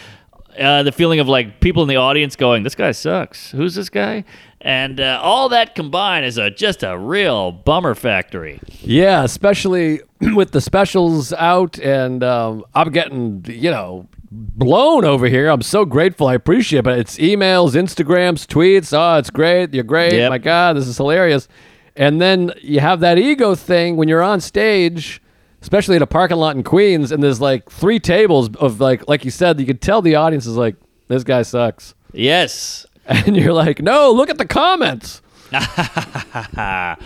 [0.59, 3.51] Uh, the feeling of like people in the audience going, "This guy sucks.
[3.51, 4.23] Who's this guy?"
[4.61, 8.59] And uh, all that combined is a just a real bummer factory.
[8.81, 15.49] Yeah, especially with the specials out, and um, I'm getting you know blown over here.
[15.49, 16.27] I'm so grateful.
[16.27, 16.83] I appreciate it.
[16.83, 18.97] But it's emails, Instagrams, tweets.
[18.97, 19.73] Oh, it's great.
[19.73, 20.13] You're great.
[20.13, 20.29] Yep.
[20.29, 21.47] My God, this is hilarious.
[21.95, 25.21] And then you have that ego thing when you're on stage,
[25.67, 29.25] especially at a parking lot in Queens, and there's like three tables of like, like
[29.25, 30.77] you said, you could tell the audience is like,
[31.09, 31.93] this guy sucks.
[32.13, 35.21] Yes, And you're like, no, look at the comments.
[35.51, 36.97] but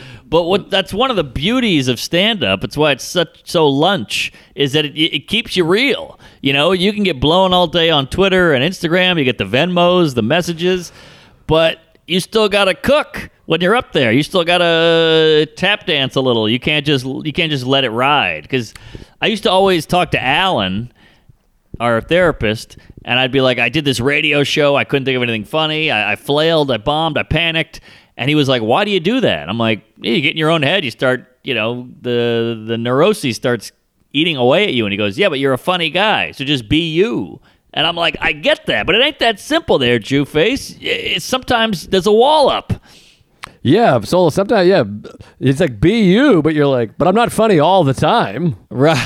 [0.45, 2.63] what that's one of the beauties of stand up.
[2.63, 6.19] It's why it's such so lunch is that it, it keeps you real.
[6.41, 9.19] You know, you can get blown all day on Twitter and Instagram.
[9.19, 10.91] You get the Venmos, the messages,
[11.45, 14.13] but you still got to cook when you're up there.
[14.13, 16.47] You still got to tap dance a little.
[16.47, 18.73] You can't just you can't just let it ride cuz
[19.19, 20.93] I used to always talk to Alan
[21.81, 24.77] our therapist, and I'd be like, I did this radio show.
[24.77, 25.91] I couldn't think of anything funny.
[25.91, 26.71] I, I flailed.
[26.71, 27.17] I bombed.
[27.17, 27.81] I panicked.
[28.15, 29.49] And he was like, Why do you do that?
[29.49, 30.85] I'm like, yeah, You get in your own head.
[30.85, 33.73] You start, you know, the the neuroses starts
[34.13, 34.85] eating away at you.
[34.85, 37.41] And he goes, Yeah, but you're a funny guy, so just be you.
[37.73, 40.77] And I'm like, I get that, but it ain't that simple, there, Jew face.
[41.17, 42.81] Sometimes there's a wall up.
[43.63, 44.83] Yeah, so sometimes, yeah,
[45.39, 48.55] it's like be you, but you're like, but I'm not funny all the time.
[48.71, 48.97] Right.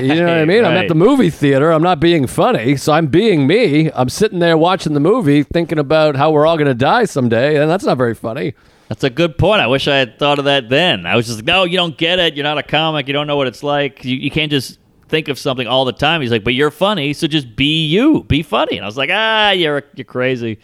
[0.00, 0.64] You know what I mean?
[0.64, 1.70] I'm at the movie theater.
[1.70, 3.90] I'm not being funny, so I'm being me.
[3.92, 7.60] I'm sitting there watching the movie, thinking about how we're all going to die someday,
[7.60, 8.54] and that's not very funny.
[8.88, 9.60] That's a good point.
[9.60, 11.06] I wish I had thought of that then.
[11.06, 12.34] I was just like, no, you don't get it.
[12.34, 13.06] You're not a comic.
[13.06, 14.04] You don't know what it's like.
[14.04, 16.20] You, you can't just think of something all the time.
[16.20, 18.24] He's like, but you're funny, so just be you.
[18.24, 18.76] Be funny.
[18.76, 20.58] And I was like, ah, you're you're crazy.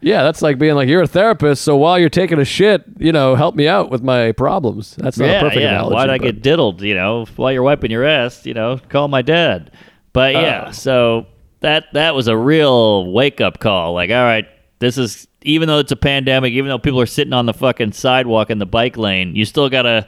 [0.00, 3.10] Yeah, that's like being like you're a therapist, so while you're taking a shit, you
[3.10, 4.94] know, help me out with my problems.
[4.96, 5.68] That's not a yeah, perfect yeah.
[5.70, 5.94] analogy.
[5.94, 6.82] Why'd I but- get diddled?
[6.82, 9.72] You know, while you're wiping your ass, you know, call my dad.
[10.12, 10.72] But yeah, Uh.
[10.72, 11.26] so
[11.60, 13.94] that that was a real wake up call.
[13.94, 14.46] Like, all right,
[14.78, 17.92] this is even though it's a pandemic, even though people are sitting on the fucking
[17.92, 20.06] sidewalk in the bike lane, you still gotta,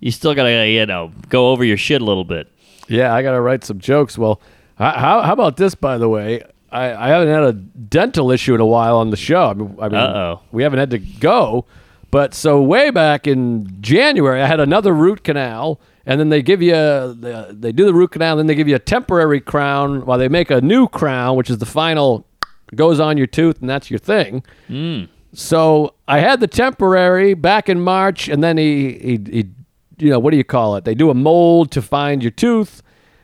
[0.00, 2.48] you still gotta, you know, go over your shit a little bit.
[2.88, 4.18] Yeah, I got to write some jokes.
[4.18, 4.40] Well,
[4.76, 6.42] how, how about this, by the way?
[6.74, 9.50] I, I haven't had a dental issue in a while on the show.
[9.50, 10.40] I mean, I mean Uh-oh.
[10.50, 11.66] we haven't had to go.
[12.10, 16.62] But so way back in January, I had another root canal, and then they give
[16.62, 17.14] you a,
[17.50, 20.50] they, do the root canal, then they give you a temporary crown while they make
[20.50, 22.26] a new crown, which is the final
[22.74, 24.44] goes on your tooth, and that's your thing.
[24.66, 25.04] Hmm.
[25.32, 29.50] So I had the temporary back in March, and then he, he, he,
[29.98, 30.84] you know, what do you call it?
[30.84, 32.82] They do a mold to find your tooth,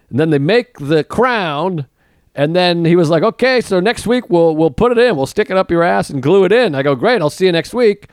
[0.09, 1.87] and then they make the crown.
[2.35, 5.17] And then he was like, "Okay, so next week we'll we'll put it in.
[5.17, 7.47] We'll stick it up your ass and glue it in." I go, "Great, I'll see
[7.47, 8.09] you next week."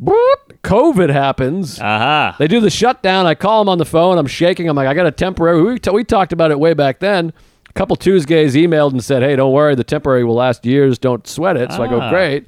[0.00, 1.78] Boop, COVID happens.
[1.78, 2.34] Aha.
[2.38, 3.26] They do the shutdown.
[3.26, 4.16] I call him on the phone.
[4.18, 4.68] I'm shaking.
[4.68, 5.62] I'm like, I got a temporary.
[5.62, 7.32] We, t- we talked about it way back then.
[7.68, 9.74] A couple Tuesdays emailed and said, hey, don't worry.
[9.74, 10.98] The temporary will last years.
[10.98, 11.72] Don't sweat it.
[11.72, 12.08] So I go, Ah.
[12.10, 12.46] great.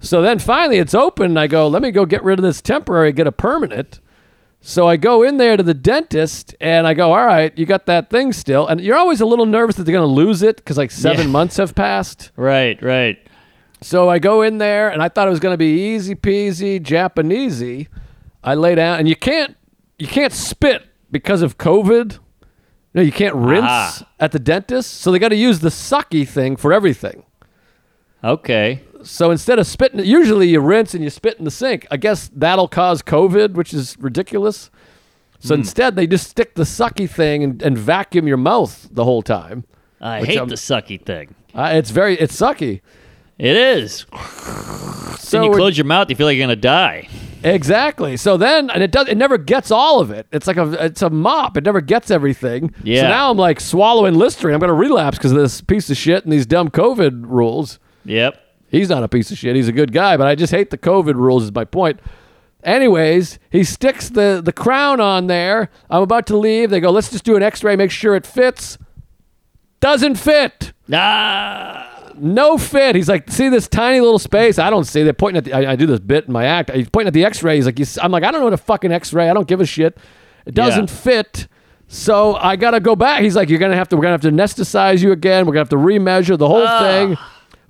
[0.00, 1.36] So then finally it's open.
[1.36, 4.00] I go, let me go get rid of this temporary, get a permanent.
[4.64, 7.86] So I go in there to the dentist and I go, all right, you got
[7.86, 8.68] that thing still.
[8.68, 11.26] And you're always a little nervous that they're going to lose it because like seven
[11.26, 11.32] Yeah.
[11.32, 12.30] months have passed.
[12.36, 13.18] Right, right.
[13.80, 16.80] So I go in there and I thought it was going to be easy peasy
[16.80, 17.88] Japanesey.
[18.44, 19.56] I lay down and you can't
[19.98, 22.18] you can't spit because of COVID.
[22.94, 24.06] No, you can't rinse Ah.
[24.20, 25.00] at the dentist.
[25.00, 27.24] So they got to use the sucky thing for everything.
[28.22, 28.82] Okay.
[29.04, 31.86] So instead of spitting, usually you rinse and you spit in the sink.
[31.90, 34.70] I guess that'll cause COVID, which is ridiculous.
[35.40, 39.22] So instead, they just stick the sucky thing and, and vacuum your mouth the whole
[39.22, 39.64] time.
[40.00, 41.34] I hate I'm- the sucky thing.
[41.54, 42.80] Uh, it's very it's sucky.
[43.38, 44.06] It is.
[45.18, 47.08] So then you close your mouth, you feel like you're gonna die.
[47.44, 48.16] Exactly.
[48.16, 49.08] So then, and it does.
[49.08, 50.26] It never gets all of it.
[50.32, 50.84] It's like a.
[50.84, 51.56] It's a mop.
[51.56, 52.72] It never gets everything.
[52.84, 53.02] Yeah.
[53.02, 54.54] So now I'm like swallowing Listerine.
[54.54, 57.78] I'm gonna relapse because of this piece of shit and these dumb COVID rules.
[58.04, 58.41] Yep.
[58.72, 59.54] He's not a piece of shit.
[59.54, 61.44] He's a good guy, but I just hate the COVID rules.
[61.44, 62.00] Is my point.
[62.64, 65.68] Anyways, he sticks the the crown on there.
[65.90, 66.70] I'm about to leave.
[66.70, 68.78] They go, let's just do an X-ray, make sure it fits.
[69.80, 70.72] Doesn't fit.
[70.92, 72.12] Ah.
[72.14, 72.94] No fit.
[72.94, 74.58] He's like, see this tiny little space?
[74.58, 75.02] I don't see.
[75.02, 75.52] They're pointing at the.
[75.54, 76.70] I, I do this bit in my act.
[76.70, 77.56] He's pointing at the X-ray.
[77.56, 79.28] He's like, I'm like, I don't know what a fucking X-ray.
[79.28, 79.98] I don't give a shit.
[80.46, 80.96] It doesn't Yeah.
[80.96, 81.48] fit.
[81.88, 83.22] So I gotta go back.
[83.22, 83.96] He's like, you're gonna have to.
[83.96, 85.46] We're gonna have to anesthetize you again.
[85.46, 87.18] We're gonna have to remeasure the whole thing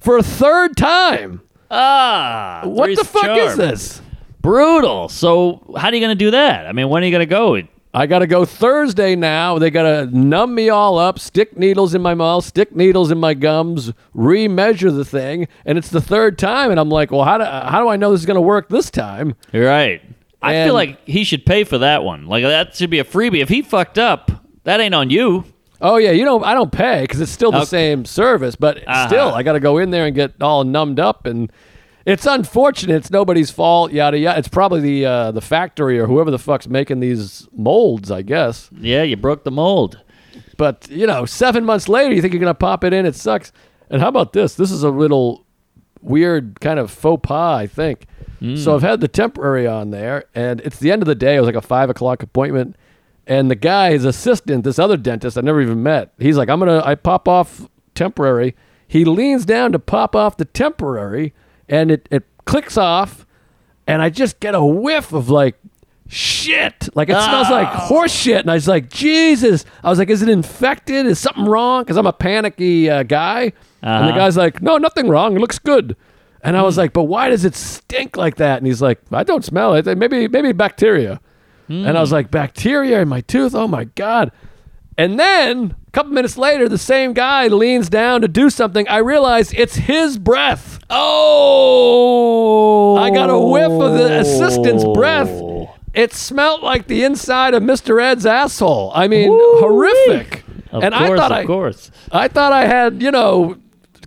[0.02, 1.40] for a third time.
[1.70, 2.62] Ah.
[2.64, 4.02] What the fuck is this?
[4.40, 5.08] Brutal.
[5.08, 6.66] So how are you gonna do that?
[6.66, 7.60] I mean, when are you gonna go?
[7.94, 9.58] I gotta go Thursday now.
[9.58, 13.34] They gotta numb me all up, stick needles in my mouth, stick needles in my
[13.34, 16.70] gums, remeasure the thing, and it's the third time.
[16.70, 18.90] And I'm like, well, how do how do I know this is gonna work this
[18.90, 19.34] time?
[19.52, 20.02] You're right.
[20.40, 22.26] I feel like he should pay for that one.
[22.26, 23.42] Like that should be a freebie.
[23.42, 24.30] If he fucked up,
[24.64, 25.44] that ain't on you.
[25.82, 26.44] Oh yeah, you don't.
[26.44, 27.66] I don't pay because it's still the Okay.
[27.66, 29.08] same service, but Uh-huh.
[29.08, 31.50] still, I got to go in there and get all numbed up, and
[32.06, 32.94] it's unfortunate.
[32.96, 33.92] It's nobody's fault.
[33.92, 34.38] Yada yada.
[34.38, 38.70] It's probably the uh, the factory or whoever the fuck's making these molds, I guess.
[38.80, 39.98] Yeah, you broke the mold.
[40.56, 43.04] But you know, seven months later, you think you're gonna pop it in?
[43.04, 43.52] It sucks.
[43.90, 44.54] And how about this?
[44.54, 45.44] This is a little
[46.00, 48.06] weird kind of faux pas, I think.
[48.56, 51.36] So I've had the temporary on there, and it's the end of the day.
[51.36, 52.74] It was like a five o'clock appointment,
[53.26, 56.58] and the guy, his assistant, this other dentist I never even met, he's like, "I'm
[56.58, 58.54] gonna, I pop off temporary."
[58.86, 61.32] He leans down to pop off the temporary,
[61.68, 63.26] and it it clicks off,
[63.86, 65.56] and I just get a whiff of like
[66.08, 66.88] shit.
[66.94, 68.40] Like it smells like horse shit.
[68.40, 69.64] And I was like, Jesus.
[69.82, 71.06] I was like, is it infected?
[71.06, 71.82] Is something wrong?
[71.82, 73.52] Because I'm a panicky uh, guy.
[73.80, 74.18] And the Uh-huh.
[74.18, 75.34] guy's like, no, nothing wrong.
[75.34, 75.96] It looks good.
[76.42, 78.58] And I was like, but why does it stink like that?
[78.58, 79.86] And he's like, I don't smell it.
[79.96, 81.20] Maybe maybe bacteria.
[81.72, 82.14] And I was mm.
[82.14, 83.54] like, bacteria in my tooth?
[83.54, 84.32] Oh my God.
[84.98, 88.86] And then a couple minutes later, the same guy leans down to do something.
[88.88, 90.78] I realize it's his breath.
[90.90, 92.96] Oh!
[92.96, 95.30] I got a whiff of the assistant's breath.
[95.94, 98.02] It smelled like the inside of Mr.
[98.02, 98.92] Ed's asshole.
[98.94, 100.44] I mean, horrific.
[100.70, 101.90] Of and course, I thought of I, course.
[102.10, 103.56] I thought I had, you know,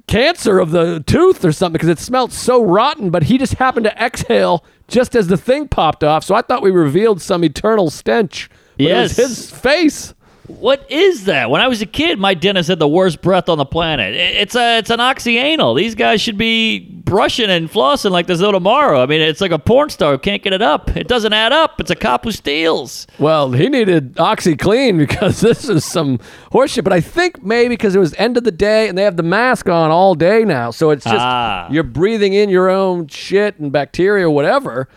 [0.08, 3.12] cancer of the tooth or something because it smelled so rotten.
[3.12, 6.24] But he just happened to exhale just as the thing popped off.
[6.24, 8.50] So I thought we revealed some eternal stench.
[8.78, 9.16] But Yes.
[9.18, 10.15] his face.
[10.48, 11.50] What is that?
[11.50, 14.14] When I was a kid, my dentist had the worst breath on the planet.
[14.14, 15.76] It's a it's an oxyanal.
[15.76, 19.02] These guys should be brushing and flossing like there's no tomorrow.
[19.02, 20.96] I mean, it's like a porn star who can't get it up.
[20.96, 21.80] It doesn't add up.
[21.80, 23.08] It's a cop who steals.
[23.18, 26.20] Well, he needed OxiClean because this is some
[26.52, 26.84] horseshit.
[26.84, 29.24] But I think maybe because it was end of the day and they have the
[29.24, 31.68] mask on all day now, so it's just Ah.
[31.72, 34.88] you're breathing in your own shit and bacteria or whatever.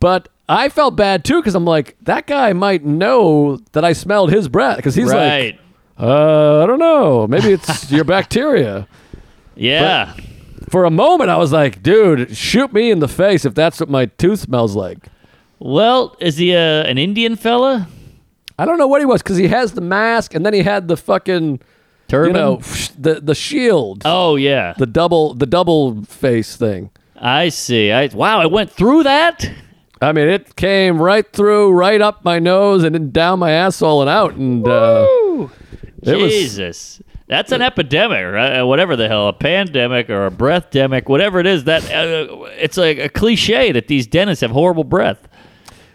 [0.00, 4.32] But I felt bad too because I'm like that guy might know that I smelled
[4.32, 5.54] his breath because he's right.
[5.54, 5.60] like,
[5.98, 8.86] uh, I don't know, maybe it's your bacteria.
[9.54, 10.14] yeah.
[10.70, 13.88] For a moment, I was like, dude, shoot me in the face if that's what
[13.88, 14.98] my tooth smells like.
[15.60, 17.86] well, is he a, an Indian fella?
[18.58, 20.88] I don't know what he was because he has the mask and then he had
[20.88, 21.60] the fucking.
[22.06, 22.34] Turban?
[22.34, 22.56] you know
[22.98, 24.74] the the shield oh yeah.
[24.76, 27.90] the double the double face thing I see.
[27.90, 28.40] I wow.
[28.40, 29.50] I went through that.
[30.02, 34.00] I mean it came right through right up my nose and then down my asshole
[34.00, 35.06] and out and uh
[36.02, 37.02] it was Jesus.
[37.26, 38.58] That's an epidemic, right?
[38.60, 41.64] Uh, Whatever the hell, a pandemic or a breath demic, whatever it is.
[41.64, 45.26] That uh, it's like a cliche that these dentists have horrible breath.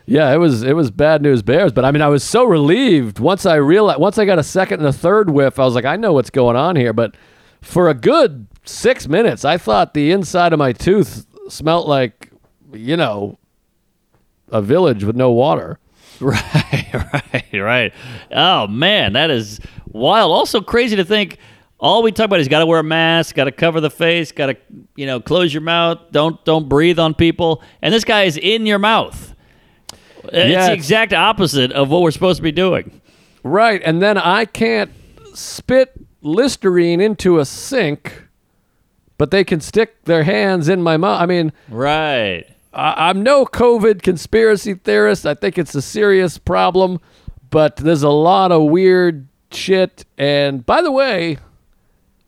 [0.07, 3.19] yeah it was it was bad news bears but i mean i was so relieved
[3.19, 5.85] once i realized once i got a second and a third whiff i was like
[5.85, 7.15] i know what's going on here but
[7.61, 12.31] for a good six minutes i thought the inside of my tooth smelt like
[12.73, 13.37] you know
[14.51, 15.79] a village with no water
[16.21, 17.93] Right, right, right.
[18.29, 20.31] Oh man, that is wild.
[20.33, 21.37] Also crazy to think.
[21.79, 24.33] All we talk about is got to wear a mask, got to cover the face,
[24.33, 24.57] got to
[24.97, 28.65] you know close your mouth, don't don't breathe on people, and this guy is in
[28.65, 29.33] your mouth.
[30.25, 32.99] It's Yeah, the exact opposite of what we're supposed to be doing.
[33.43, 34.91] Right, and then I can't
[35.33, 38.27] spit Listerine into a sink,
[39.17, 41.21] but they can stick their hands in my mouth.
[41.21, 42.45] I mean, Right.
[42.73, 45.25] I'm no COVID conspiracy theorist.
[45.25, 46.99] I think it's a serious problem,
[47.49, 50.05] but there's a lot of weird shit.
[50.17, 51.37] And by the way,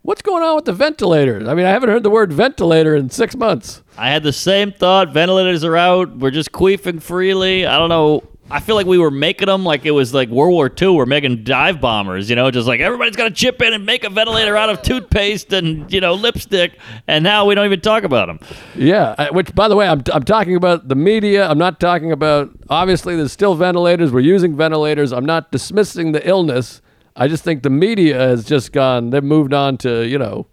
[0.01, 1.47] what's going on with the ventilators?
[1.47, 3.83] I mean, I haven't heard the word ventilator in six months.
[3.97, 5.13] I had the same thought.
[5.13, 6.17] Ventilators are out.
[6.17, 7.65] We're just queefing freely.
[7.65, 8.23] I don't know.
[8.51, 10.89] I feel like we were making them like it was like World War II.
[10.89, 14.03] We're making dive bombers, you know, just like everybody's got to chip in and make
[14.03, 16.77] a ventilator out of toothpaste and, you know, lipstick.
[17.07, 18.39] And now we don't even talk about them.
[18.75, 21.47] Yeah, uh, which, by the way, I'm, I'm talking about the media.
[21.47, 24.11] I'm not talking about, obviously, there's still ventilators.
[24.11, 25.13] We're using ventilators.
[25.13, 26.81] I'm not dismissing the illness.
[27.15, 30.47] I just think the media has just gone, they've moved on to, you know,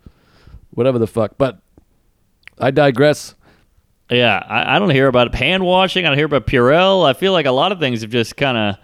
[0.71, 1.33] whatever the fuck.
[1.39, 1.61] But
[2.59, 3.35] I digress.
[4.11, 6.07] Yeah, I, I don't hear about hand washing.
[6.07, 7.09] I don't hear about Purell.
[7.09, 8.77] I feel like a lot of things have just kind of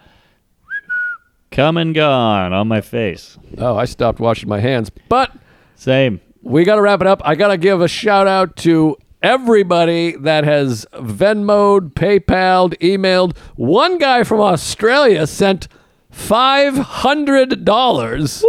[1.51, 3.37] come and gone on my face.
[3.57, 4.91] Oh, I stopped washing my hands.
[5.09, 5.31] But
[5.75, 6.21] Same.
[6.41, 7.21] we got to wrap it up.
[7.25, 13.35] I got to give a shout out to everybody that has Venmoed, PayPal'd, emailed.
[13.55, 15.67] One guy from Australia sent
[16.13, 18.43] $500.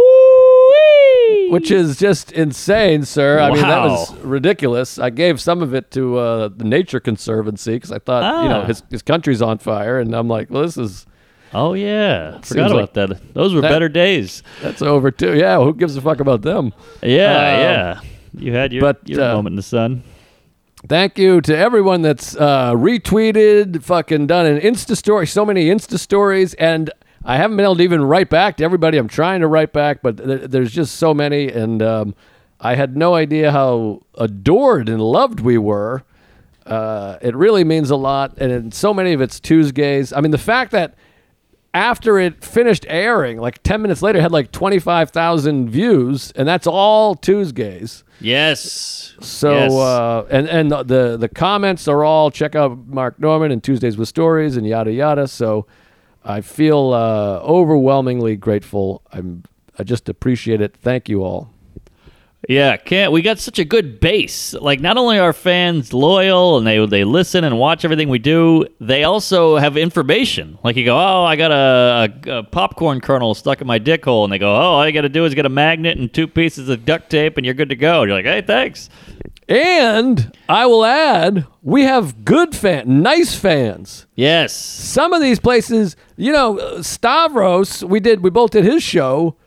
[1.49, 3.39] Which is just insane, sir.
[3.39, 4.99] I mean, that was ridiculous.
[4.99, 8.61] I gave some of it to uh, the Nature Conservancy because I thought, you know,
[8.61, 8.65] Ah.
[8.65, 11.05] his, his country's on fire, and I'm like, well, this is
[11.53, 13.33] Oh yeah, forgot about like that.
[13.33, 14.43] Those were that- better days.
[14.61, 15.33] that's over too.
[15.37, 16.73] Yeah, who gives a fuck about them?
[17.01, 17.99] Yeah, Um, yeah.
[18.43, 20.03] You had your, but, your uh, moment in the sun.
[20.87, 25.97] Thank you to everyone that's uh, retweeted, fucking done an Insta story, so many Insta
[25.97, 26.91] stories, and
[27.27, 30.01] I haven't been able to even write back to everybody I'm trying to write back,
[30.01, 32.15] but th- there's just so many, and um,
[32.59, 36.03] I had no idea how adored and loved we were.
[36.65, 40.13] Uh, it really means a lot, and in so many of it's Tuesdays.
[40.13, 40.95] I mean, the fact that
[41.73, 46.65] after it finished airing, like 10 minutes later, it had like 25,000 views, and that's
[46.65, 48.03] all Tuesdays.
[48.21, 49.15] Yes.
[49.19, 49.71] So Yes.
[49.73, 53.95] uh, and and the, the the comments are all check out Mark Normand and Tuesdays
[53.97, 55.27] with Stories and yada yada.
[55.27, 55.67] So
[56.27, 59.01] I feel uh, overwhelmingly grateful.
[59.13, 59.43] I'm
[59.79, 60.75] I just appreciate it.
[60.75, 61.49] Thank you all.
[62.47, 64.53] Yeah, can't we got such a good base.
[64.53, 68.65] Like not only are fans loyal and they they listen and watch everything we do,
[68.79, 70.57] they also have information.
[70.63, 74.05] Like you go, "Oh, I got a, a, a popcorn kernel stuck in my dick
[74.05, 76.11] hole." And they go, "Oh, all you got to do is get a magnet and
[76.13, 78.89] two pieces of duct tape and you're good to go." And you're like, "Hey, thanks."
[79.49, 84.05] And I will add, we have good fan, nice fans.
[84.13, 84.53] Yes.
[84.53, 89.37] Some of these places, you know, Stavros, we did, we both did his show.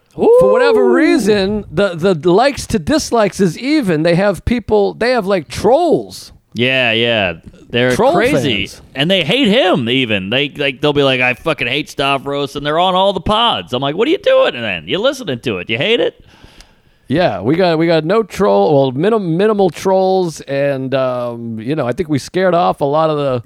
[0.41, 4.03] For whatever reason, the the likes to dislikes is even.
[4.03, 6.33] They have people, they have like trolls.
[6.53, 7.41] Yeah, yeah.
[7.69, 8.67] They're Troll crazy.
[8.67, 8.83] fans.
[8.97, 10.31] And they hate him even.
[10.31, 13.73] They like they'll be like, I fucking hate Stavros and they're on all the pods.
[13.73, 14.89] I'm like, what are you doing then?
[14.89, 15.71] You're listening to it.
[15.71, 16.25] You hate it?
[17.07, 21.87] Yeah, we got we got no troll, well, minim, minimal trolls, and um, you know,
[21.87, 23.43] I think we scared off a lot of the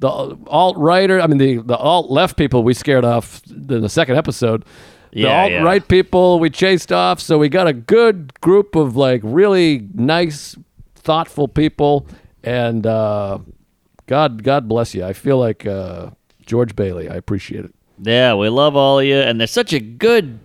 [0.00, 1.20] the alt righter.
[1.20, 4.64] I mean, the the alt left people we scared off in the second episode.
[5.12, 5.62] The Yeah, alt yeah.
[5.62, 10.56] right people we chased off, so we got a good group of like really nice,
[10.94, 12.06] thoughtful people,
[12.42, 13.38] and uh,
[14.06, 15.04] God God bless you.
[15.04, 16.10] I feel like uh,
[16.44, 17.08] George Bailey.
[17.08, 17.74] I appreciate it.
[18.02, 20.38] Yeah, we love all of you, and they're such a good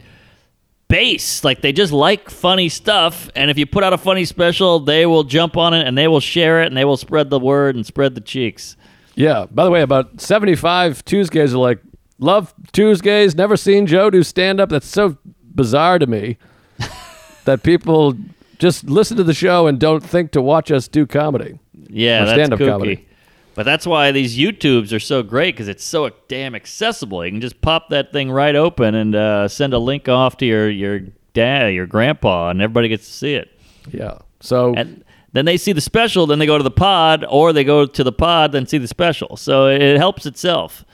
[0.87, 1.43] base.
[1.43, 5.05] Like they just like funny stuff, and if you put out a funny special, they
[5.05, 7.75] will jump on it and they will share it and they will spread the word
[7.75, 8.75] and spread the cheeks.
[9.15, 9.45] Yeah.
[9.51, 11.79] By the way, about 75 Tuesdays are like,
[12.21, 14.69] love Tuesdays, never seen Joe do stand up.
[14.69, 16.37] That's so bizarre to me
[17.45, 18.15] that people
[18.57, 21.59] just listen to the show and don't think to watch us do comedy.
[21.89, 22.69] Yeah, that's stand-up kooky.
[22.69, 23.07] comedy.
[23.53, 27.25] But that's why these YouTubes are so great because it's so damn accessible.
[27.25, 30.45] You can just pop that thing right open and uh, send a link off to
[30.45, 31.01] your your
[31.33, 33.49] dad, your grandpa, and everybody gets to see it.
[33.89, 34.19] Yeah.
[34.39, 35.03] So, And
[35.33, 38.03] then they see the special, then they go to the pod, or they go to
[38.03, 39.37] the pod, then see the special.
[39.37, 40.85] So it helps itself.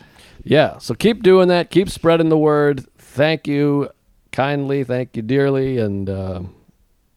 [0.48, 0.78] Yeah.
[0.78, 1.70] So keep doing that.
[1.70, 2.86] Keep spreading the word.
[2.98, 3.90] Thank you
[4.32, 4.84] kindly.
[4.84, 5.78] Thank you dearly.
[5.78, 6.42] And uh,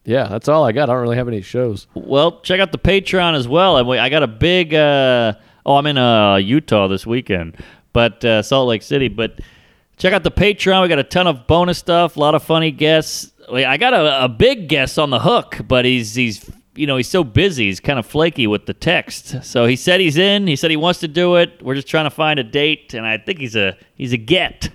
[0.05, 0.91] yeah, that's all I got.
[0.91, 1.87] I don't really have any shows.
[1.95, 3.77] Well, check out the Patreon as well.
[3.77, 4.75] I, I got a big.
[4.75, 7.57] Uh, oh, I'm in uh, Utah this weekend,
[7.93, 9.09] but uh, Salt Lake City.
[9.09, 9.41] But
[9.97, 10.83] check out the Patreon.
[10.83, 13.33] We got a ton of bonus stuff, a lot of funny guests.
[13.53, 17.09] I got a, a big guest on the hook, but he's he's you know he's
[17.09, 17.67] so busy.
[17.67, 19.43] He's kind of flaky with the text.
[19.45, 20.47] So he said he's in.
[20.47, 21.61] He said he wants to do it.
[21.63, 24.71] We're just trying to find a date, and I think he's a he's a get.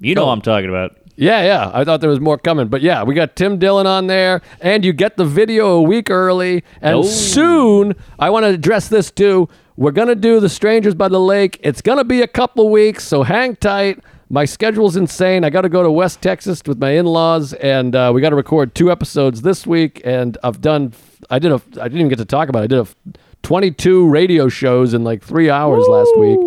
[0.00, 0.26] You know Cool.
[0.28, 0.96] what I'm talking about.
[1.16, 1.70] Yeah, yeah.
[1.74, 2.68] I thought there was more coming.
[2.68, 6.10] But yeah, we got Tim Dillon on there, and you get the video a week
[6.10, 6.62] early.
[6.80, 7.02] And Oh.
[7.02, 9.48] soon, I want to address this too.
[9.76, 11.58] We're going to do The Strangers by the Lake.
[11.62, 13.98] It's going to be a couple weeks, so hang tight.
[14.30, 15.42] My schedule's insane.
[15.44, 18.30] I got to go to West Texas with my in laws, and uh, we got
[18.30, 20.02] to record two episodes this week.
[20.04, 20.92] And I've done,
[21.30, 22.64] I did a, I didn't even get to talk about it.
[22.64, 26.38] I did a 22 radio shows in like three hours last week.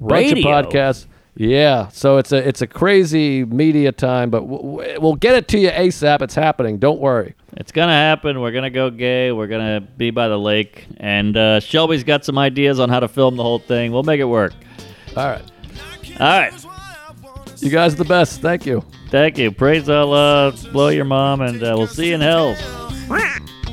[0.00, 1.06] Bunch of podcasts.
[1.36, 5.58] Yeah, so it's a it's a crazy media time, but w- we'll get it to
[5.58, 6.20] you ASAP.
[6.20, 6.76] It's happening.
[6.78, 7.34] Don't worry.
[7.56, 8.40] It's gonna happen.
[8.40, 9.32] We're gonna go gay.
[9.32, 13.08] We're gonna be by the lake, and uh, Shelby's got some ideas on how to
[13.08, 13.90] film the whole thing.
[13.92, 14.52] We'll make it work.
[15.16, 15.42] All right,
[16.18, 16.52] All right.
[17.62, 18.40] You guys are the best.
[18.40, 19.50] Thank you, Thank you.
[19.50, 20.52] Praise Allah.
[20.72, 22.56] Blow your mom, and uh, we'll see you in hell.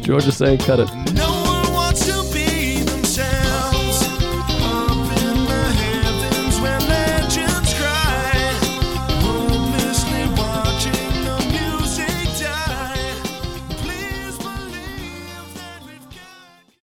[0.01, 0.89] George is saying cut it.
[1.13, 1.36] No